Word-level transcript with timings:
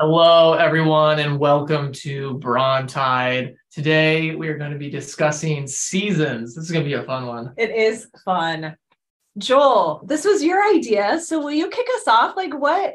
Hello, 0.00 0.54
everyone, 0.54 1.20
and 1.20 1.38
welcome 1.38 1.92
to 1.92 2.40
Brontide. 2.40 3.54
Today, 3.70 4.34
we 4.34 4.48
are 4.48 4.58
going 4.58 4.72
to 4.72 4.76
be 4.76 4.90
discussing 4.90 5.68
seasons. 5.68 6.56
This 6.56 6.64
is 6.64 6.72
going 6.72 6.84
to 6.84 6.88
be 6.88 6.94
a 6.94 7.04
fun 7.04 7.28
one. 7.28 7.54
It 7.56 7.70
is 7.70 8.08
fun. 8.24 8.74
Joel, 9.38 10.02
this 10.04 10.24
was 10.24 10.42
your 10.42 10.60
idea, 10.68 11.20
so 11.20 11.38
will 11.38 11.52
you 11.52 11.68
kick 11.68 11.86
us 11.94 12.08
off? 12.08 12.34
Like, 12.36 12.52
what 12.52 12.94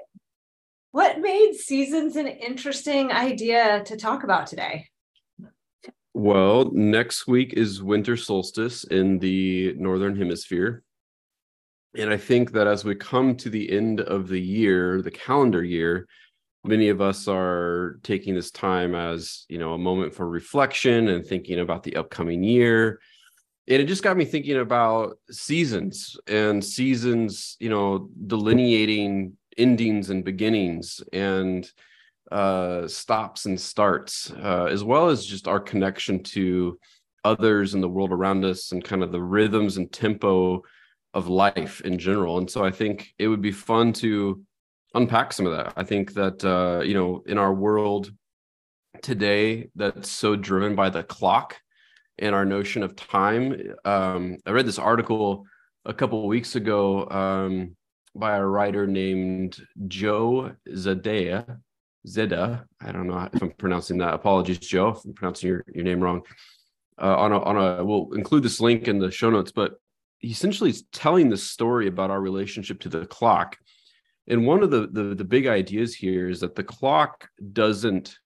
what 0.92 1.22
made 1.22 1.54
seasons 1.54 2.18
an 2.18 2.28
interesting 2.28 3.14
idea 3.14 3.82
to 3.86 3.96
talk 3.96 4.26
about 4.26 4.48
today? 4.48 4.90
Well, 6.14 6.70
next 6.74 7.28
week 7.28 7.54
is 7.54 7.82
winter 7.82 8.18
solstice 8.18 8.84
in 8.84 9.20
the 9.20 9.74
northern 9.78 10.18
hemisphere. 10.18 10.84
And 11.98 12.10
I 12.10 12.18
think 12.18 12.52
that 12.52 12.68
as 12.68 12.84
we 12.84 12.94
come 12.94 13.38
to 13.38 13.50
the 13.50 13.72
end 13.72 14.02
of 14.02 14.28
the 14.28 14.42
year, 14.42 15.02
the 15.02 15.10
calendar 15.10 15.64
year, 15.64 16.06
many 16.64 16.90
of 16.90 17.02
us 17.02 17.28
are 17.28 18.00
taking 18.04 18.36
this 18.36 18.52
time 18.52 18.96
as, 18.96 19.46
you 19.50 19.58
know, 19.58 19.74
a 19.74 19.78
moment 19.78 20.14
for 20.14 20.28
reflection 20.28 21.08
and 21.08 21.26
thinking 21.26 21.60
about 21.60 21.84
the 21.84 21.96
upcoming 21.96 22.44
year. 22.44 23.00
And 23.68 23.82
it 23.82 23.86
just 23.86 24.04
got 24.04 24.18
me 24.18 24.26
thinking 24.26 24.58
about 24.58 25.18
seasons 25.30 26.18
and 26.28 26.64
seasons, 26.64 27.56
you 27.60 27.70
know, 27.70 28.10
delineating 28.28 29.38
endings 29.58 30.10
and 30.10 30.26
beginnings 30.26 31.02
and 31.14 31.70
uh, 32.32 32.88
stops 32.88 33.46
and 33.46 33.60
starts, 33.60 34.32
uh, 34.32 34.66
as 34.66 34.84
well 34.84 35.10
as 35.10 35.26
just 35.26 35.48
our 35.48 35.60
connection 35.60 36.24
to 36.24 36.80
others 37.24 37.74
in 37.74 37.82
the 37.82 37.90
world 37.90 38.12
around 38.12 38.44
us 38.46 38.72
and 38.72 38.84
kind 38.84 39.04
of 39.04 39.12
the 39.12 39.22
rhythms 39.22 39.78
and 39.78 39.92
tempo 39.92 40.64
of 41.14 41.28
life 41.28 41.82
in 41.82 41.98
general. 41.98 42.38
And 42.38 42.50
so 42.50 42.64
I 42.64 42.72
think 42.72 43.14
it 43.18 43.28
would 43.28 43.42
be 43.42 43.52
fun 43.52 43.94
to 43.94 44.42
unpack 44.94 45.34
some 45.34 45.46
of 45.46 45.56
that. 45.56 45.74
I 45.76 45.84
think 45.84 46.14
that 46.14 46.44
uh, 46.44 46.82
you 46.84 46.94
know, 46.94 47.24
in 47.26 47.38
our 47.38 47.54
world 47.54 48.12
today 49.02 49.70
that's 49.76 50.10
so 50.10 50.36
driven 50.36 50.76
by 50.76 50.90
the 50.90 51.04
clock 51.04 51.58
and 52.18 52.36
our 52.36 52.46
notion 52.46 52.84
of 52.84 52.96
time. 52.96 53.56
Um, 53.86 54.38
I 54.46 54.52
read 54.52 54.66
this 54.66 54.80
article 54.80 55.46
a 55.86 55.94
couple 55.94 56.28
weeks 56.28 56.56
ago 56.56 57.08
um, 57.10 57.76
by 58.16 58.38
a 58.38 58.46
writer 58.46 58.88
named 58.88 59.58
Joe 59.88 60.52
Zadeh. 60.68 61.46
Zeda, 62.08 62.64
I 62.82 62.92
don't 62.94 63.08
know 63.08 63.30
if 63.32 63.42
I'm 63.42 63.52
pronouncing 63.52 63.98
that. 63.98 64.14
Apologies, 64.14 64.60
Joe, 64.60 64.90
if 64.90 65.04
I'm 65.04 65.14
pronouncing 65.14 65.50
your, 65.50 65.66
your 65.74 65.84
name 65.84 66.00
wrong. 66.00 66.22
Uh, 67.02 67.16
on 67.16 67.32
a 67.32 67.40
on 67.44 67.58
a 67.58 67.84
we'll 67.84 68.10
include 68.14 68.44
this 68.44 68.60
link 68.60 68.88
in 68.88 69.00
the 69.00 69.12
show 69.12 69.30
notes, 69.30 69.52
but 69.52 69.74
he 70.20 70.30
essentially 70.30 70.70
is 70.70 70.84
telling 70.92 71.30
the 71.30 71.38
story 71.38 71.88
about 71.88 72.10
our 72.10 72.22
relationship 72.22 72.80
to 72.82 72.90
the 72.90 73.06
clock. 73.06 73.58
And 74.30 74.46
one 74.46 74.62
of 74.64 74.70
the, 74.72 74.88
the 74.88 75.16
the 75.16 75.24
big 75.26 75.48
ideas 75.48 75.96
here 75.96 76.30
is 76.30 76.40
that 76.42 76.56
the 76.56 76.64
clock 76.64 77.28
doesn't 77.52 78.18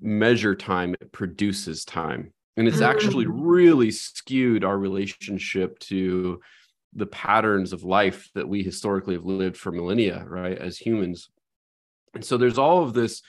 measure 0.00 0.54
time; 0.54 0.94
it 0.94 1.12
produces 1.12 1.84
time, 1.84 2.32
and 2.56 2.68
it's 2.68 2.80
actually 2.80 3.26
Mm. 3.26 3.32
really 3.34 3.90
skewed 3.90 4.64
our 4.64 4.78
relationship 4.78 5.78
to 5.80 6.40
the 6.92 7.06
patterns 7.06 7.72
of 7.72 7.82
life 7.82 8.30
that 8.34 8.48
we 8.48 8.62
historically 8.62 9.14
have 9.14 9.24
lived 9.24 9.56
for 9.56 9.72
millennia, 9.72 10.24
right, 10.28 10.56
as 10.56 10.78
humans. 10.78 11.28
And 12.14 12.24
so 12.24 12.36
there's 12.36 12.58
all 12.58 12.84
of 12.84 12.94
this 12.94 13.20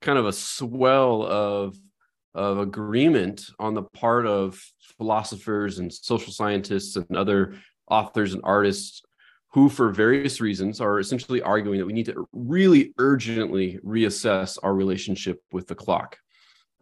kind 0.00 0.18
of 0.18 0.26
a 0.26 0.32
swell 0.32 1.24
of 1.24 1.76
of 2.34 2.58
agreement 2.58 3.50
on 3.58 3.74
the 3.74 3.82
part 3.82 4.24
of 4.26 4.62
philosophers 4.96 5.80
and 5.80 5.92
social 5.92 6.32
scientists 6.32 6.94
and 6.94 7.16
other 7.16 7.56
authors 7.90 8.34
and 8.34 8.42
artists 8.44 9.02
who 9.52 9.68
for 9.68 9.90
various 9.90 10.40
reasons 10.40 10.80
are 10.80 11.00
essentially 11.00 11.42
arguing 11.42 11.78
that 11.78 11.86
we 11.86 11.92
need 11.92 12.06
to 12.06 12.28
really 12.32 12.94
urgently 12.98 13.78
reassess 13.84 14.58
our 14.62 14.74
relationship 14.74 15.42
with 15.52 15.66
the 15.66 15.74
clock. 15.74 16.18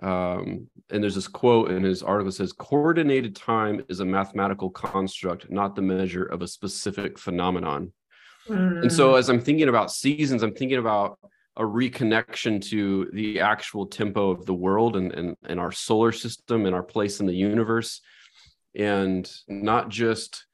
Um, 0.02 0.68
and 0.90 1.02
there's 1.02 1.16
this 1.16 1.26
quote 1.26 1.70
in 1.70 1.82
his 1.82 2.02
article 2.02 2.26
that 2.26 2.36
says 2.36 2.52
coordinated 2.52 3.34
time 3.34 3.82
is 3.88 4.00
a 4.00 4.04
mathematical 4.04 4.70
construct 4.70 5.50
not 5.50 5.74
the 5.74 5.82
measure 5.82 6.24
of 6.24 6.42
a 6.42 6.46
specific 6.46 7.18
phenomenon. 7.18 7.92
And 8.48 8.92
so 8.92 9.12
Mm. 9.12 9.18
as 9.18 9.28
i'm 9.28 9.40
thinking 9.40 9.68
about 9.68 9.90
seasons 9.90 10.42
i'm 10.44 10.54
thinking 10.54 10.78
about 10.78 11.18
a 11.56 11.62
reconnection 11.62 12.62
to 12.70 13.10
the 13.12 13.40
actual 13.40 13.86
tempo 13.86 14.30
of 14.30 14.46
the 14.46 14.54
world 14.54 14.96
and, 14.96 15.12
and, 15.12 15.36
and 15.44 15.58
our 15.58 15.72
solar 15.72 16.12
system 16.12 16.66
and 16.66 16.74
our 16.74 16.84
place 16.84 17.18
in 17.18 17.26
the 17.26 17.34
universe. 17.34 18.00
And 18.76 19.28
not 19.48 19.88
just 19.88 20.46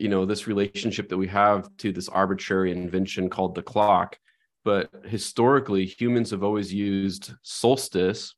you 0.00 0.08
know 0.08 0.24
this 0.24 0.46
relationship 0.46 1.08
that 1.08 1.16
we 1.16 1.28
have 1.28 1.68
to 1.78 1.92
this 1.92 2.08
arbitrary 2.08 2.72
invention 2.72 3.28
called 3.28 3.54
the 3.54 3.62
clock. 3.62 4.18
But 4.64 4.90
historically 5.04 5.86
humans 5.86 6.30
have 6.30 6.42
always 6.42 6.72
used 6.72 7.32
solstice 7.42 8.34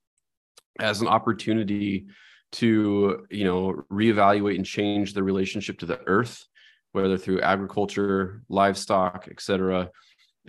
as 0.78 1.00
an 1.00 1.08
opportunity 1.08 2.06
to 2.52 3.26
you 3.30 3.44
know 3.44 3.84
reevaluate 3.90 4.56
and 4.56 4.66
change 4.66 5.14
the 5.14 5.22
relationship 5.22 5.78
to 5.78 5.86
the 5.86 6.00
earth 6.06 6.46
whether 6.92 7.16
through 7.16 7.40
agriculture 7.40 8.42
livestock 8.50 9.26
etc 9.30 9.88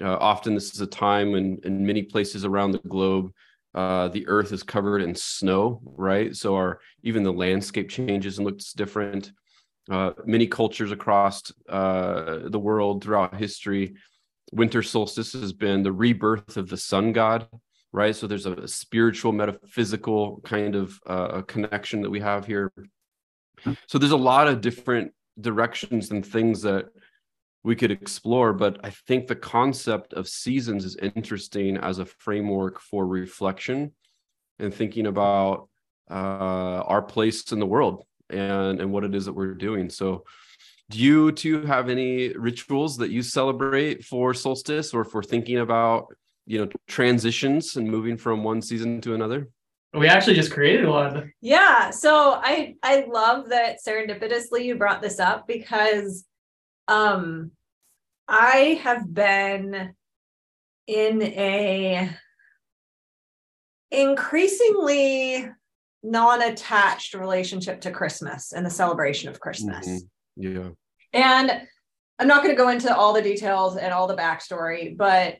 uh, 0.02 0.18
often 0.18 0.53
this 0.53 0.73
is 0.73 0.81
a 0.81 0.88
time 0.88 1.31
when 1.31 1.57
in 1.63 1.85
many 1.85 2.03
places 2.03 2.44
around 2.44 2.72
the 2.72 2.79
globe 2.90 3.31
uh, 3.75 4.07
the 4.09 4.28
earth 4.28 4.52
is 4.52 4.63
covered 4.63 5.02
in 5.02 5.16
snow 5.16 5.81
right? 5.84 6.35
So 6.35 6.56
our 6.56 6.79
even 7.03 7.23
the 7.23 7.34
landscape 7.34 7.90
changes 7.90 8.38
and 8.38 8.46
looks 8.46 8.73
different 8.73 9.31
uh, 9.89 10.11
many 10.25 10.47
cultures 10.47 10.91
across 10.91 11.51
uh, 11.69 12.39
the 12.45 12.59
world 12.59 13.03
throughout 13.03 13.35
history. 13.35 13.95
Winter 14.51 14.83
solstice 14.83 15.33
has 15.33 15.53
been 15.53 15.83
the 15.83 15.91
rebirth 15.91 16.57
of 16.57 16.69
the 16.69 16.77
sun 16.77 17.11
god 17.11 17.47
right? 17.93 18.16
So 18.16 18.25
there's 18.25 18.47
a 18.47 18.67
spiritual 18.67 19.31
metaphysical 19.31 20.41
kind 20.43 20.75
of 20.75 20.99
uh, 21.05 21.43
connection 21.43 22.01
that 22.01 22.09
we 22.09 22.19
have 22.19 22.45
here. 22.45 22.73
So 23.88 23.99
there's 23.99 24.11
a 24.11 24.17
lot 24.17 24.47
of 24.47 24.61
different 24.61 25.13
directions 25.39 26.11
and 26.11 26.25
things 26.25 26.63
that 26.63 26.88
we 27.63 27.75
could 27.75 27.91
explore 27.91 28.53
but 28.53 28.77
i 28.83 28.89
think 28.89 29.25
the 29.25 29.35
concept 29.35 30.13
of 30.13 30.27
seasons 30.27 30.85
is 30.85 30.95
interesting 31.16 31.77
as 31.77 31.97
a 31.97 32.05
framework 32.05 32.79
for 32.79 33.07
reflection 33.07 33.91
and 34.59 34.73
thinking 34.73 35.07
about 35.07 35.69
uh, 36.11 36.83
our 36.85 37.01
place 37.01 37.51
in 37.51 37.59
the 37.59 37.66
world 37.66 38.03
and 38.33 38.81
and 38.81 38.91
what 38.91 39.03
it 39.03 39.16
is 39.16 39.25
that 39.25 39.33
we're 39.33 39.53
doing 39.53 39.89
so 39.89 40.23
do 40.89 40.99
you 40.99 41.31
two 41.31 41.66
have 41.66 41.89
any 41.89 42.29
rituals 42.38 42.97
that 42.97 43.11
you 43.11 43.21
celebrate 43.21 44.03
for 44.03 44.33
solstice 44.33 44.94
or 44.94 45.03
for 45.03 45.23
thinking 45.23 45.59
about 45.59 46.07
you 46.45 46.59
know 46.59 46.69
transitions 46.88 47.77
and 47.77 47.89
moving 47.89 48.17
from 48.17 48.43
one 48.43 48.61
season 48.61 48.99
to 49.01 49.13
another 49.13 49.49
We 49.93 50.07
actually 50.07 50.33
just 50.33 50.51
created 50.51 50.88
one. 50.88 51.31
Yeah, 51.39 51.91
so 51.91 52.41
I 52.41 52.75
I 52.81 53.05
love 53.07 53.49
that 53.49 53.77
serendipitously 53.85 54.66
you 54.66 54.75
brought 54.75 55.01
this 55.01 55.19
up 55.19 55.47
because 55.47 56.25
um 56.88 57.51
I 58.27 58.79
have 58.83 59.13
been 59.13 59.93
in 60.88 61.22
a 61.22 62.09
increasingly 63.91 65.47
non-attached 66.03 67.14
relationship 67.14 67.81
to 67.81 67.91
Christmas 67.91 68.52
and 68.53 68.66
the 68.66 68.69
celebration 68.69 69.30
of 69.30 69.40
Christmas. 69.40 69.88
Mhm. 69.88 70.00
yeah 70.36 70.69
And 71.14 71.62
I'm 72.19 72.28
not 72.28 72.44
going 72.44 72.53
to 72.56 72.62
go 72.62 72.69
into 72.69 72.96
all 72.96 73.14
the 73.14 73.22
details 73.22 73.78
and 73.78 73.91
all 73.94 74.08
the 74.08 74.16
backstory, 74.16 74.96
but 74.96 75.38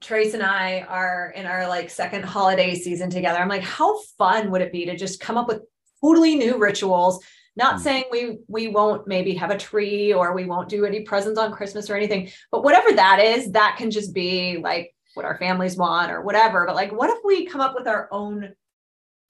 Trace 0.00 0.34
and 0.34 0.42
I 0.42 0.80
are 0.82 1.32
in 1.34 1.46
our 1.46 1.66
like 1.68 1.90
second 1.90 2.24
holiday 2.24 2.74
season 2.74 3.08
together. 3.10 3.38
I'm 3.38 3.48
like, 3.48 3.62
how 3.62 3.98
fun 4.18 4.50
would 4.50 4.60
it 4.60 4.72
be 4.72 4.84
to 4.86 4.96
just 4.96 5.20
come 5.20 5.36
up 5.38 5.48
with 5.48 5.62
totally 6.02 6.36
new 6.36 6.58
rituals? 6.58 7.24
Not 7.56 7.76
Mm. 7.76 7.80
saying 7.80 8.04
we 8.12 8.38
we 8.46 8.68
won't 8.68 9.06
maybe 9.08 9.34
have 9.34 9.50
a 9.50 9.58
tree 9.58 10.12
or 10.12 10.32
we 10.34 10.44
won't 10.44 10.68
do 10.68 10.84
any 10.84 11.00
presents 11.02 11.38
on 11.38 11.52
Christmas 11.52 11.90
or 11.90 11.96
anything, 11.96 12.30
but 12.52 12.62
whatever 12.62 12.92
that 12.92 13.18
is, 13.20 13.50
that 13.52 13.76
can 13.78 13.90
just 13.90 14.14
be 14.14 14.58
like 14.58 14.94
what 15.14 15.24
our 15.24 15.38
families 15.38 15.76
want 15.76 16.12
or 16.12 16.20
whatever. 16.22 16.64
But 16.66 16.76
like, 16.76 16.92
what 16.92 17.10
if 17.10 17.18
we 17.24 17.46
come 17.46 17.60
up 17.60 17.74
with 17.74 17.88
our 17.88 18.08
own 18.12 18.54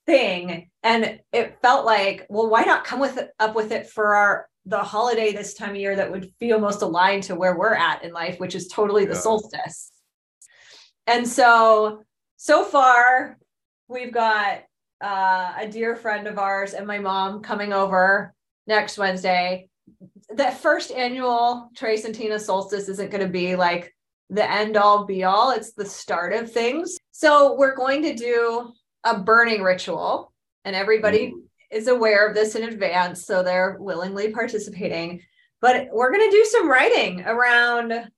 thing? 0.07 0.71
And 0.83 1.21
it 1.33 1.59
felt 1.63 1.85
like, 1.85 2.27
well, 2.29 2.49
why 2.49 2.63
not 2.63 2.85
come 2.85 3.01
with 3.01 3.19
it, 3.19 3.31
up 3.39 3.55
with 3.55 3.73
it 3.73 3.89
for 3.89 4.15
our 4.15 4.49
the 4.67 4.79
holiday 4.79 5.33
this 5.33 5.55
time 5.55 5.71
of 5.71 5.77
year 5.77 5.97
that 5.97 6.11
would 6.11 6.33
feel 6.39 6.59
most 6.61 6.83
aligned 6.83 7.23
to 7.25 7.35
where 7.35 7.57
we're 7.57 7.75
at 7.75 8.05
in 8.05 8.13
life, 8.13 8.39
which 8.39 8.55
is 8.55 8.69
totally 8.69 9.05
the 9.07 9.15
Yeah. 9.15 9.21
solstice. 9.21 9.91
And 11.07 11.27
so, 11.27 12.03
so 12.37 12.65
far, 12.65 13.39
we've 13.89 14.13
got 14.13 14.63
uh, 15.01 15.55
a 15.59 15.67
dear 15.67 15.97
friend 15.97 16.27
of 16.27 16.39
ours 16.39 16.75
and 16.75 16.87
my 16.87 16.99
mom 16.99 17.43
coming 17.43 17.73
over 17.73 18.35
next 18.67 18.99
Wednesday. 18.99 19.69
That 20.29 20.61
first 20.61 20.93
annual 20.93 21.71
Trace 21.75 22.05
and 22.05 22.15
Tina 22.15 22.39
solstice 22.39 22.89
isn't 22.89 23.11
going 23.11 23.25
to 23.25 23.33
be 23.33 23.57
like 23.57 23.95
the 24.29 24.49
end 24.49 24.77
all 24.77 25.05
be 25.05 25.25
all, 25.25 25.51
it's 25.51 25.73
the 25.73 25.87
start 25.87 26.33
of 26.33 26.53
things. 26.53 26.97
So, 27.13 27.57
we're 27.57 27.75
going 27.75 28.03
to 28.03 28.15
do 28.15 28.73
a 29.05 29.19
burning 29.19 29.63
ritual, 29.63 30.33
and 30.65 30.77
everybody 30.77 31.33
mm. 31.33 31.43
is 31.71 31.89
aware 31.89 32.29
of 32.29 32.35
this 32.35 32.55
in 32.55 32.65
advance, 32.65 33.25
so 33.25 33.43
they're 33.43 33.77
willingly 33.81 34.31
participating. 34.31 35.23
But 35.61 35.89
we're 35.93 36.13
going 36.13 36.31
to 36.31 36.37
do 36.37 36.45
some 36.45 36.69
writing 36.69 37.23
around 37.23 38.11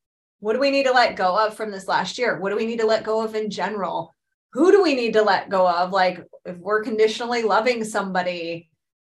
What 0.43 0.55
do 0.55 0.59
we 0.59 0.73
need 0.73 0.87
to 0.87 0.93
let 0.93 1.15
go 1.15 1.39
of 1.39 1.55
from 1.55 1.71
this 1.71 1.87
last 1.87 2.19
year? 2.19 2.41
What 2.41 2.51
do 2.51 2.57
we 2.57 2.67
need 2.67 2.81
to 2.81 2.87
let 2.87 3.05
go 3.05 3.23
of 3.23 3.37
in 3.37 3.49
general? 3.49 4.13
Who 4.55 4.73
do 4.73 4.83
we 4.83 4.97
need 4.97 5.13
to 5.13 5.23
let 5.23 5.49
go 5.49 5.69
of? 5.69 5.93
Like, 5.93 6.27
if 6.45 6.57
we're 6.57 6.83
conditionally 6.83 7.45
loving 7.45 7.85
somebody, 7.85 8.69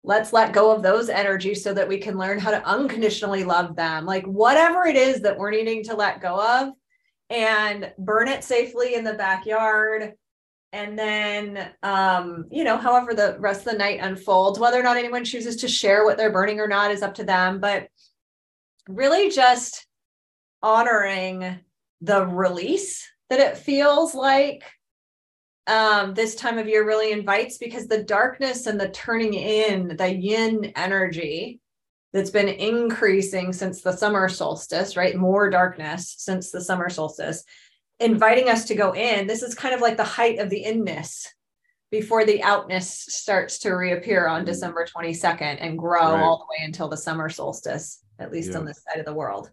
let's 0.04 0.32
let 0.32 0.52
go 0.52 0.70
of 0.70 0.84
those 0.84 1.08
energies 1.08 1.64
so 1.64 1.74
that 1.74 1.88
we 1.88 1.98
can 1.98 2.16
learn 2.16 2.38
how 2.38 2.52
to 2.52 2.64
unconditionally 2.64 3.42
love 3.42 3.74
them. 3.74 4.06
Like, 4.06 4.24
whatever 4.24 4.86
it 4.86 4.94
is 4.94 5.20
that 5.22 5.36
we're 5.36 5.50
needing 5.50 5.82
to 5.86 5.96
let 5.96 6.20
go 6.20 6.40
of 6.40 6.74
and 7.28 7.92
burn 7.98 8.28
it 8.28 8.44
safely 8.44 8.94
in 8.94 9.02
the 9.02 9.14
backyard. 9.14 10.12
And 10.76 10.98
then, 10.98 11.70
um, 11.82 12.44
you 12.50 12.62
know, 12.62 12.76
however 12.76 13.14
the 13.14 13.38
rest 13.40 13.60
of 13.60 13.72
the 13.72 13.78
night 13.78 14.00
unfolds, 14.02 14.58
whether 14.58 14.78
or 14.78 14.82
not 14.82 14.98
anyone 14.98 15.24
chooses 15.24 15.56
to 15.56 15.68
share 15.68 16.04
what 16.04 16.18
they're 16.18 16.30
burning 16.30 16.60
or 16.60 16.68
not 16.68 16.90
is 16.90 17.00
up 17.00 17.14
to 17.14 17.24
them. 17.24 17.60
But 17.60 17.88
really 18.86 19.30
just 19.30 19.86
honoring 20.62 21.60
the 22.02 22.26
release 22.26 23.08
that 23.30 23.40
it 23.40 23.56
feels 23.56 24.14
like 24.14 24.64
um, 25.66 26.12
this 26.12 26.34
time 26.34 26.58
of 26.58 26.68
year 26.68 26.86
really 26.86 27.10
invites 27.10 27.56
because 27.56 27.86
the 27.86 28.04
darkness 28.04 28.66
and 28.66 28.78
the 28.78 28.90
turning 28.90 29.32
in, 29.32 29.96
the 29.96 30.14
yin 30.14 30.72
energy 30.76 31.58
that's 32.12 32.30
been 32.30 32.48
increasing 32.48 33.54
since 33.54 33.80
the 33.80 33.92
summer 33.96 34.28
solstice, 34.28 34.94
right? 34.94 35.16
More 35.16 35.48
darkness 35.48 36.16
since 36.18 36.50
the 36.50 36.60
summer 36.60 36.90
solstice, 36.90 37.44
inviting 38.00 38.48
us 38.48 38.66
to 38.66 38.74
go 38.74 38.94
in. 38.94 39.26
This 39.26 39.42
is 39.42 39.54
kind 39.54 39.74
of 39.74 39.80
like 39.80 39.96
the 39.96 40.04
height 40.04 40.38
of 40.38 40.50
the 40.50 40.62
inness 40.62 41.26
before 41.90 42.24
the 42.24 42.42
outness 42.42 42.90
starts 43.08 43.58
to 43.60 43.70
reappear 43.70 44.26
on 44.26 44.42
mm. 44.42 44.46
December 44.46 44.86
22nd 44.86 45.58
and 45.60 45.78
grow 45.78 46.12
right. 46.12 46.22
all 46.22 46.38
the 46.38 46.44
way 46.44 46.64
until 46.64 46.88
the 46.88 46.96
summer 46.96 47.28
solstice, 47.28 48.02
at 48.18 48.32
least 48.32 48.52
yeah. 48.52 48.58
on 48.58 48.64
this 48.64 48.82
side 48.82 48.98
of 48.98 49.06
the 49.06 49.14
world. 49.14 49.50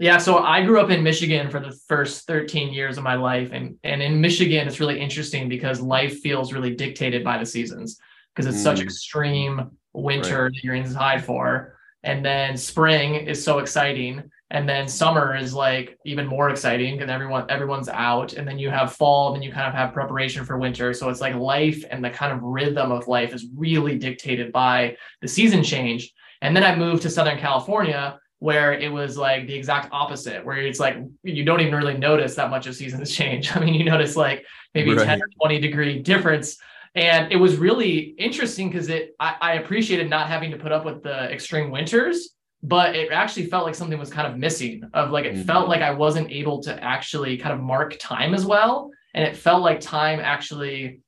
Yeah, 0.00 0.18
so 0.18 0.38
I 0.38 0.64
grew 0.64 0.80
up 0.80 0.90
in 0.90 1.02
Michigan 1.02 1.50
for 1.50 1.58
the 1.58 1.72
first 1.88 2.26
13 2.28 2.72
years 2.72 2.98
of 2.98 3.04
my 3.04 3.16
life. 3.16 3.50
And, 3.52 3.76
and 3.82 4.00
in 4.00 4.20
Michigan, 4.20 4.68
it's 4.68 4.78
really 4.78 5.00
interesting 5.00 5.48
because 5.48 5.80
life 5.80 6.20
feels 6.20 6.52
really 6.52 6.74
dictated 6.74 7.24
by 7.24 7.38
the 7.38 7.46
seasons 7.46 7.98
because 8.34 8.46
it's 8.46 8.60
mm. 8.60 8.64
such 8.64 8.80
extreme 8.80 9.72
winter 9.92 10.44
right. 10.44 10.52
that 10.54 10.62
you're 10.62 10.76
inside 10.76 11.24
for. 11.24 11.76
And 12.04 12.24
then 12.24 12.56
spring 12.56 13.14
is 13.14 13.42
so 13.42 13.58
exciting. 13.58 14.30
And 14.50 14.66
then 14.66 14.88
summer 14.88 15.36
is 15.36 15.52
like 15.52 15.98
even 16.04 16.26
more 16.26 16.48
exciting 16.48 16.96
because 16.96 17.10
everyone 17.10 17.44
everyone's 17.50 17.88
out. 17.88 18.32
And 18.32 18.48
then 18.48 18.58
you 18.58 18.70
have 18.70 18.94
fall, 18.94 19.34
and 19.34 19.44
you 19.44 19.52
kind 19.52 19.68
of 19.68 19.74
have 19.74 19.92
preparation 19.92 20.44
for 20.44 20.58
winter. 20.58 20.94
So 20.94 21.10
it's 21.10 21.20
like 21.20 21.34
life 21.34 21.84
and 21.90 22.02
the 22.02 22.10
kind 22.10 22.32
of 22.32 22.42
rhythm 22.42 22.90
of 22.90 23.08
life 23.08 23.34
is 23.34 23.46
really 23.54 23.98
dictated 23.98 24.52
by 24.52 24.96
the 25.20 25.28
season 25.28 25.62
change. 25.62 26.12
And 26.40 26.56
then 26.56 26.64
I 26.64 26.74
moved 26.76 27.02
to 27.02 27.10
Southern 27.10 27.38
California 27.38 28.18
where 28.40 28.72
it 28.72 28.92
was 28.92 29.18
like 29.18 29.46
the 29.46 29.54
exact 29.54 29.88
opposite, 29.92 30.44
where 30.44 30.58
it's 30.58 30.78
like 30.78 30.96
you 31.24 31.44
don't 31.44 31.60
even 31.60 31.74
really 31.74 31.98
notice 31.98 32.36
that 32.36 32.50
much 32.50 32.66
of 32.66 32.74
seasons 32.74 33.10
change. 33.14 33.54
I 33.54 33.60
mean, 33.60 33.74
you 33.74 33.84
notice 33.84 34.16
like 34.16 34.46
maybe 34.74 34.94
right. 34.94 35.04
10 35.04 35.22
or 35.22 35.28
20 35.40 35.60
degree 35.60 36.02
difference. 36.02 36.56
And 36.94 37.30
it 37.32 37.36
was 37.36 37.56
really 37.56 37.98
interesting 37.98 38.70
because 38.70 38.88
it 38.88 39.14
I, 39.20 39.34
I 39.40 39.52
appreciated 39.54 40.08
not 40.08 40.28
having 40.28 40.50
to 40.52 40.56
put 40.56 40.72
up 40.72 40.84
with 40.84 41.02
the 41.02 41.30
extreme 41.30 41.70
winters, 41.70 42.30
but 42.62 42.96
it 42.96 43.12
actually 43.12 43.46
felt 43.46 43.64
like 43.64 43.74
something 43.74 43.98
was 43.98 44.10
kind 44.10 44.26
of 44.26 44.36
missing 44.36 44.82
of 44.92 45.10
like 45.10 45.24
it 45.24 45.34
mm-hmm. 45.34 45.42
felt 45.42 45.68
like 45.68 45.82
I 45.82 45.92
wasn't 45.92 46.30
able 46.30 46.60
to 46.62 46.82
actually 46.82 47.36
kind 47.36 47.52
of 47.52 47.60
mark 47.60 47.96
time 48.00 48.34
as 48.34 48.44
well. 48.44 48.90
And 49.14 49.24
it 49.24 49.36
felt 49.36 49.62
like 49.62 49.80
time 49.80 50.20
actually 50.20 51.00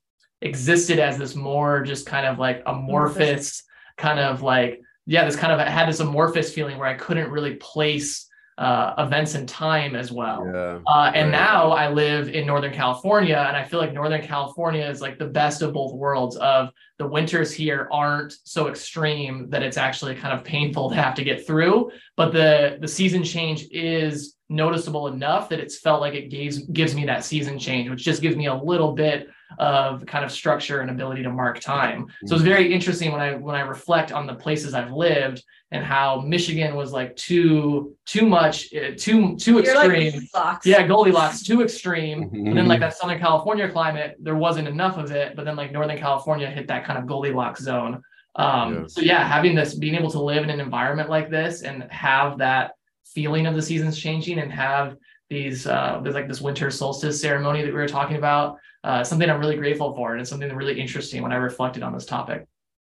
existed 0.42 0.98
as 0.98 1.18
this 1.18 1.34
more 1.34 1.82
just 1.82 2.06
kind 2.06 2.26
of 2.26 2.38
like 2.38 2.62
amorphous 2.66 3.64
kind 3.96 4.18
of 4.18 4.42
like 4.42 4.80
yeah, 5.06 5.24
this 5.24 5.34
kind 5.34 5.52
of 5.52 5.66
had 5.66 5.88
this 5.88 5.98
amorphous 5.98 6.52
feeling 6.52 6.78
where 6.78 6.86
I 6.86 6.94
couldn't 6.94 7.30
really 7.30 7.56
place 7.56 8.28
uh, 8.60 8.94
events 8.98 9.34
in 9.34 9.46
time 9.46 9.96
as 9.96 10.12
well. 10.12 10.44
Yeah, 10.44 10.80
uh, 10.86 11.10
and 11.14 11.32
right. 11.32 11.38
now 11.38 11.70
I 11.70 11.90
live 11.90 12.28
in 12.28 12.46
Northern 12.46 12.74
California, 12.74 13.42
and 13.48 13.56
I 13.56 13.64
feel 13.64 13.80
like 13.80 13.94
Northern 13.94 14.20
California 14.20 14.86
is 14.86 15.00
like 15.00 15.18
the 15.18 15.26
best 15.26 15.62
of 15.62 15.72
both 15.72 15.94
worlds. 15.94 16.36
Of 16.36 16.68
the 16.98 17.06
winters 17.06 17.52
here 17.52 17.88
aren't 17.90 18.34
so 18.44 18.68
extreme 18.68 19.48
that 19.48 19.62
it's 19.62 19.78
actually 19.78 20.14
kind 20.14 20.38
of 20.38 20.44
painful 20.44 20.90
to 20.90 20.96
have 20.96 21.14
to 21.14 21.24
get 21.24 21.46
through, 21.46 21.90
but 22.18 22.32
the 22.32 22.76
the 22.80 22.88
season 22.88 23.24
change 23.24 23.66
is 23.70 24.36
noticeable 24.50 25.06
enough 25.06 25.48
that 25.48 25.60
it's 25.60 25.78
felt 25.78 26.02
like 26.02 26.12
it 26.12 26.28
gives 26.28 26.58
gives 26.66 26.94
me 26.94 27.06
that 27.06 27.24
season 27.24 27.58
change, 27.58 27.88
which 27.88 28.04
just 28.04 28.20
gives 28.20 28.36
me 28.36 28.46
a 28.46 28.54
little 28.54 28.92
bit 28.92 29.28
of 29.58 30.06
kind 30.06 30.24
of 30.24 30.30
structure 30.30 30.80
and 30.80 30.90
ability 30.90 31.22
to 31.22 31.30
mark 31.30 31.60
time. 31.60 32.06
So 32.26 32.34
it's 32.34 32.44
very 32.44 32.72
interesting 32.72 33.12
when 33.12 33.20
I 33.20 33.34
when 33.34 33.54
I 33.54 33.60
reflect 33.60 34.12
on 34.12 34.26
the 34.26 34.34
places 34.34 34.74
I've 34.74 34.92
lived 34.92 35.42
and 35.72 35.84
how 35.84 36.20
Michigan 36.20 36.74
was 36.74 36.92
like 36.92 37.14
too 37.16 37.96
too 38.06 38.26
much 38.26 38.72
uh, 38.74 38.92
too 38.96 39.36
too 39.36 39.58
extreme. 39.58 40.28
Like 40.34 40.58
yeah, 40.64 40.86
Goldilocks 40.86 41.42
too 41.42 41.62
extreme. 41.62 42.30
and 42.32 42.56
then 42.56 42.66
like 42.66 42.80
that 42.80 42.96
Southern 42.96 43.18
California 43.18 43.68
climate, 43.70 44.16
there 44.20 44.36
wasn't 44.36 44.68
enough 44.68 44.98
of 44.98 45.10
it. 45.10 45.36
But 45.36 45.44
then 45.44 45.56
like 45.56 45.72
Northern 45.72 45.98
California 45.98 46.48
hit 46.48 46.68
that 46.68 46.84
kind 46.84 46.98
of 46.98 47.06
Goldilocks 47.06 47.62
zone. 47.62 48.02
Um, 48.36 48.74
yeah. 48.74 48.86
So 48.86 49.00
yeah, 49.00 49.26
having 49.26 49.54
this, 49.54 49.74
being 49.74 49.94
able 49.94 50.10
to 50.12 50.22
live 50.22 50.44
in 50.44 50.50
an 50.50 50.60
environment 50.60 51.10
like 51.10 51.30
this 51.30 51.62
and 51.62 51.84
have 51.90 52.38
that 52.38 52.72
feeling 53.04 53.46
of 53.46 53.54
the 53.54 53.62
seasons 53.62 53.98
changing 53.98 54.38
and 54.38 54.52
have 54.52 54.96
these 55.30 55.66
uh, 55.66 56.00
there's 56.02 56.14
like 56.14 56.28
this 56.28 56.40
winter 56.40 56.70
solstice 56.70 57.20
ceremony 57.20 57.62
that 57.62 57.68
we 57.68 57.78
were 57.78 57.88
talking 57.88 58.16
about 58.16 58.58
uh, 58.84 59.04
something 59.04 59.30
I'm 59.30 59.38
really 59.38 59.56
grateful 59.56 59.94
for, 59.94 60.12
and 60.12 60.20
it's 60.20 60.28
something 60.28 60.52
really 60.54 60.78
interesting 60.78 61.22
when 61.22 61.32
I 61.32 61.36
reflected 61.36 61.82
on 61.82 61.94
this 61.94 62.04
topic. 62.04 62.46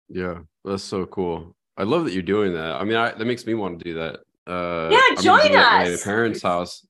Yeah, 0.08 0.38
that's 0.64 0.84
so 0.84 1.04
cool. 1.06 1.54
I 1.76 1.82
love 1.82 2.04
that 2.04 2.12
you're 2.12 2.22
doing 2.22 2.54
that. 2.54 2.76
I 2.76 2.84
mean, 2.84 2.96
I, 2.96 3.12
that 3.12 3.24
makes 3.24 3.44
me 3.44 3.54
want 3.54 3.78
to 3.80 3.84
do 3.84 3.94
that. 3.94 4.20
Uh, 4.50 4.88
yeah, 4.90 5.20
join 5.20 5.54
us. 5.54 5.88
my 5.88 5.96
parents' 6.02 6.42
house. 6.42 6.86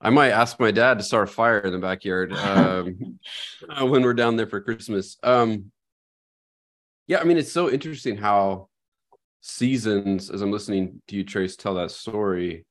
I 0.00 0.10
might 0.10 0.30
ask 0.30 0.60
my 0.60 0.70
dad 0.70 0.98
to 0.98 1.04
start 1.04 1.28
a 1.28 1.32
fire 1.32 1.58
in 1.58 1.72
the 1.72 1.78
backyard 1.78 2.32
um, 2.34 3.18
uh, 3.68 3.86
when 3.86 4.02
we're 4.02 4.14
down 4.14 4.36
there 4.36 4.46
for 4.46 4.60
Christmas. 4.60 5.16
Um, 5.22 5.72
yeah, 7.06 7.20
I 7.20 7.24
mean, 7.24 7.36
it's 7.36 7.52
so 7.52 7.70
interesting 7.70 8.16
how 8.16 8.68
seasons, 9.40 10.30
as 10.30 10.40
I'm 10.40 10.52
listening 10.52 11.02
to 11.08 11.16
you, 11.16 11.24
Trace, 11.24 11.56
tell 11.56 11.74
that 11.74 11.90
story, 11.90 12.64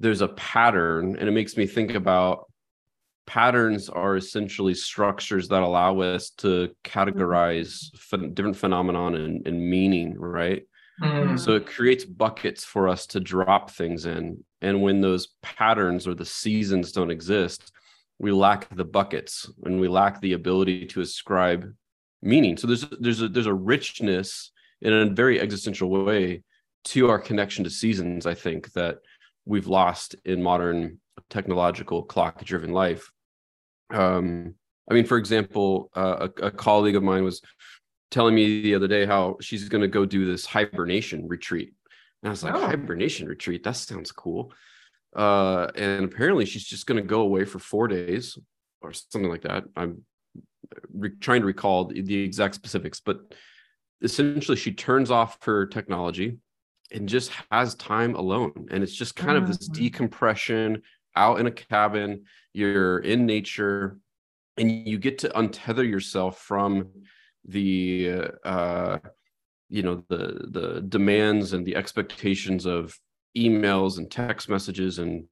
there's 0.00 0.22
a 0.22 0.28
pattern, 0.28 1.16
and 1.16 1.28
it 1.28 1.32
makes 1.32 1.56
me 1.56 1.66
think 1.66 1.94
about 1.94 2.46
patterns 3.30 3.88
are 3.88 4.16
essentially 4.16 4.74
structures 4.74 5.46
that 5.46 5.62
allow 5.62 6.00
us 6.00 6.30
to 6.30 6.68
categorize 6.82 7.92
ph- 8.10 8.34
different 8.34 8.56
phenomenon 8.56 9.14
and, 9.14 9.46
and 9.46 9.70
meaning 9.70 10.18
right 10.18 10.64
mm. 11.00 11.38
so 11.38 11.52
it 11.52 11.64
creates 11.64 12.04
buckets 12.04 12.64
for 12.64 12.88
us 12.88 13.06
to 13.06 13.20
drop 13.20 13.70
things 13.70 14.04
in 14.04 14.42
and 14.62 14.82
when 14.82 15.00
those 15.00 15.28
patterns 15.42 16.08
or 16.08 16.14
the 16.14 16.24
seasons 16.24 16.90
don't 16.90 17.12
exist 17.12 17.70
we 18.18 18.32
lack 18.32 18.68
the 18.74 18.84
buckets 18.84 19.48
and 19.64 19.78
we 19.78 19.86
lack 19.86 20.20
the 20.20 20.32
ability 20.32 20.84
to 20.84 21.00
ascribe 21.00 21.72
meaning 22.22 22.56
so 22.56 22.66
there's 22.66 22.84
there's 22.98 23.22
a 23.22 23.28
there's 23.28 23.46
a 23.46 23.54
richness 23.54 24.50
in 24.82 24.92
a 24.92 25.06
very 25.06 25.40
existential 25.40 25.88
way 25.88 26.42
to 26.82 27.08
our 27.08 27.18
connection 27.20 27.62
to 27.62 27.70
seasons 27.70 28.26
i 28.26 28.34
think 28.34 28.72
that 28.72 28.98
we've 29.44 29.66
lost 29.66 30.16
in 30.24 30.42
modern 30.42 31.00
technological 31.28 32.02
clock 32.02 32.44
driven 32.44 32.72
life 32.72 33.10
um, 33.92 34.54
I 34.90 34.94
mean, 34.94 35.04
for 35.04 35.18
example, 35.18 35.90
uh, 35.94 36.28
a, 36.40 36.46
a, 36.46 36.50
colleague 36.50 36.96
of 36.96 37.02
mine 37.02 37.24
was 37.24 37.40
telling 38.10 38.34
me 38.34 38.60
the 38.60 38.74
other 38.74 38.88
day 38.88 39.06
how 39.06 39.36
she's 39.40 39.68
going 39.68 39.82
to 39.82 39.88
go 39.88 40.04
do 40.04 40.26
this 40.26 40.44
hibernation 40.44 41.28
retreat. 41.28 41.72
And 42.22 42.28
I 42.28 42.30
was 42.30 42.42
like, 42.42 42.54
oh. 42.54 42.66
hibernation 42.66 43.28
retreat? 43.28 43.62
That 43.62 43.76
sounds 43.76 44.10
cool. 44.10 44.52
Uh, 45.14 45.68
and 45.76 46.04
apparently 46.04 46.44
she's 46.44 46.64
just 46.64 46.86
going 46.86 47.00
to 47.00 47.06
go 47.06 47.20
away 47.20 47.44
for 47.44 47.58
four 47.58 47.88
days 47.88 48.36
or 48.80 48.92
something 48.92 49.30
like 49.30 49.42
that. 49.42 49.64
I'm 49.76 50.04
re- 50.92 51.16
trying 51.20 51.40
to 51.40 51.46
recall 51.46 51.86
the, 51.86 52.02
the 52.02 52.22
exact 52.22 52.56
specifics, 52.56 53.00
but 53.00 53.20
essentially 54.02 54.56
she 54.56 54.72
turns 54.72 55.10
off 55.10 55.38
her 55.44 55.66
technology 55.66 56.38
and 56.92 57.08
just 57.08 57.30
has 57.50 57.74
time 57.74 58.14
alone. 58.14 58.68
And 58.70 58.82
it's 58.82 58.94
just 58.94 59.16
kind 59.16 59.36
mm-hmm. 59.36 59.42
of 59.42 59.48
this 59.48 59.68
mm-hmm. 59.68 59.82
decompression 59.82 60.82
out 61.16 61.40
in 61.40 61.46
a 61.46 61.50
cabin 61.50 62.24
you're 62.52 62.98
in 62.98 63.26
nature 63.26 63.98
and 64.56 64.86
you 64.86 64.98
get 64.98 65.18
to 65.18 65.28
untether 65.30 65.88
yourself 65.88 66.38
from 66.38 66.88
the 67.46 68.28
uh 68.44 68.98
you 69.68 69.82
know 69.82 70.04
the 70.08 70.46
the 70.50 70.80
demands 70.88 71.52
and 71.52 71.66
the 71.66 71.76
expectations 71.76 72.66
of 72.66 72.98
emails 73.36 73.98
and 73.98 74.10
text 74.10 74.48
messages 74.48 74.98
and 74.98 75.24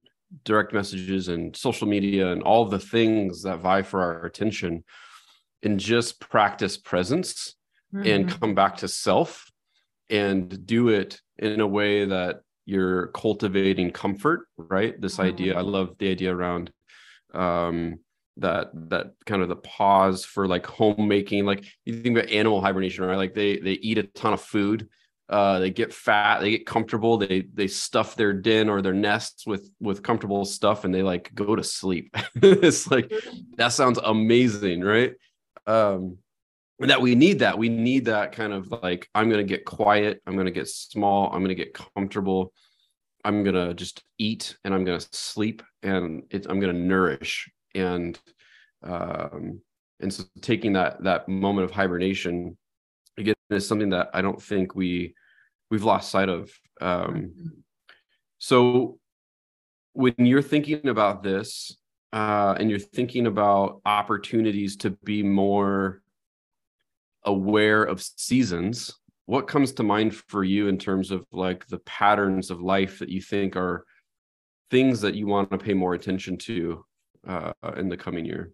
direct 0.43 0.73
messages 0.73 1.27
and 1.27 1.55
social 1.55 1.87
media 1.87 2.31
and 2.31 2.43
all 2.43 2.65
the 2.65 2.79
things 2.79 3.43
that 3.43 3.59
vie 3.59 3.81
for 3.81 4.01
our 4.01 4.25
attention 4.25 4.83
and 5.63 5.79
just 5.79 6.19
practice 6.19 6.77
presence 6.77 7.55
mm-hmm. 7.93 8.07
and 8.07 8.39
come 8.39 8.55
back 8.55 8.77
to 8.77 8.87
self 8.87 9.51
and 10.09 10.65
do 10.65 10.89
it 10.89 11.19
in 11.39 11.61
a 11.61 11.67
way 11.67 12.05
that 12.05 12.41
you're 12.65 13.07
cultivating 13.07 13.91
comfort 13.91 14.47
right 14.57 14.99
this 15.01 15.13
mm-hmm. 15.13 15.27
idea 15.27 15.57
i 15.57 15.61
love 15.61 15.95
the 15.97 16.09
idea 16.09 16.33
around 16.33 16.71
um 17.33 17.99
that 18.37 18.69
that 18.73 19.13
kind 19.25 19.41
of 19.41 19.49
the 19.49 19.55
pause 19.55 20.23
for 20.23 20.47
like 20.47 20.65
homemaking 20.65 21.45
like 21.45 21.65
you 21.85 22.01
think 22.01 22.17
about 22.17 22.29
animal 22.29 22.61
hibernation 22.61 23.03
right 23.03 23.17
like 23.17 23.33
they 23.33 23.57
they 23.57 23.73
eat 23.73 23.97
a 23.97 24.03
ton 24.03 24.33
of 24.33 24.41
food 24.41 24.87
uh, 25.29 25.59
they 25.59 25.69
get 25.69 25.93
fat, 25.93 26.39
they 26.39 26.49
get 26.49 26.65
comfortable, 26.65 27.17
they 27.17 27.41
they 27.53 27.67
stuff 27.67 28.15
their 28.15 28.33
den 28.33 28.67
or 28.67 28.81
their 28.81 28.93
nests 28.95 29.45
with 29.45 29.69
with 29.79 30.01
comfortable 30.01 30.43
stuff, 30.43 30.85
and 30.85 30.93
they 30.93 31.03
like 31.03 31.33
go 31.35 31.55
to 31.55 31.63
sleep. 31.63 32.15
it's 32.35 32.89
like 32.89 33.13
that 33.55 33.67
sounds 33.67 33.99
amazing, 34.03 34.81
right? 34.81 35.13
Um, 35.67 36.17
that 36.87 37.01
we 37.01 37.13
need 37.13 37.39
that. 37.39 37.57
We 37.57 37.69
need 37.69 38.05
that 38.05 38.31
kind 38.31 38.53
of 38.53 38.71
like 38.71 39.09
I'm 39.13 39.29
gonna 39.29 39.43
get 39.43 39.65
quiet, 39.65 40.21
I'm 40.25 40.37
gonna 40.37 40.51
get 40.51 40.67
small, 40.67 41.31
I'm 41.33 41.41
gonna 41.41 41.55
get 41.55 41.73
comfortable, 41.73 42.53
I'm 43.25 43.43
gonna 43.43 43.73
just 43.73 44.03
eat, 44.17 44.55
and 44.63 44.73
I'm 44.73 44.85
gonna 44.85 45.01
sleep, 45.11 45.61
and 45.83 46.23
I'm 46.33 46.59
gonna 46.59 46.73
nourish, 46.73 47.51
and 47.75 48.17
um, 48.81 49.61
and 49.99 50.13
so 50.13 50.23
taking 50.41 50.73
that 50.73 51.03
that 51.03 51.27
moment 51.27 51.65
of 51.65 51.71
hibernation 51.71 52.57
again 53.17 53.35
is 53.49 53.67
something 53.67 53.89
that 53.89 54.09
I 54.13 54.21
don't 54.21 54.41
think 54.41 54.73
we 54.73 55.15
we've 55.69 55.83
lost 55.83 56.11
sight 56.11 56.29
of. 56.29 56.49
Um, 56.79 57.63
so 58.37 58.99
when 59.93 60.15
you're 60.17 60.41
thinking 60.41 60.87
about 60.87 61.23
this 61.23 61.75
uh, 62.13 62.55
and 62.57 62.69
you're 62.69 62.79
thinking 62.79 63.27
about 63.27 63.81
opportunities 63.85 64.77
to 64.77 64.91
be 65.03 65.21
more 65.21 66.01
aware 67.25 67.83
of 67.83 68.01
seasons, 68.01 68.93
what 69.25 69.47
comes 69.47 69.73
to 69.73 69.83
mind 69.83 70.15
for 70.15 70.43
you 70.43 70.67
in 70.67 70.77
terms 70.77 71.11
of 71.11 71.25
like 71.31 71.67
the 71.67 71.79
patterns 71.79 72.49
of 72.49 72.61
life 72.61 72.99
that 72.99 73.09
you 73.09 73.21
think 73.21 73.55
are 73.55 73.85
things 74.71 75.01
that 75.01 75.15
you 75.15 75.27
want 75.27 75.51
to 75.51 75.57
pay 75.57 75.73
more 75.73 75.93
attention 75.93 76.37
to 76.37 76.83
uh, 77.27 77.53
in 77.77 77.89
the 77.89 77.97
coming 77.97 78.25
year? 78.25 78.51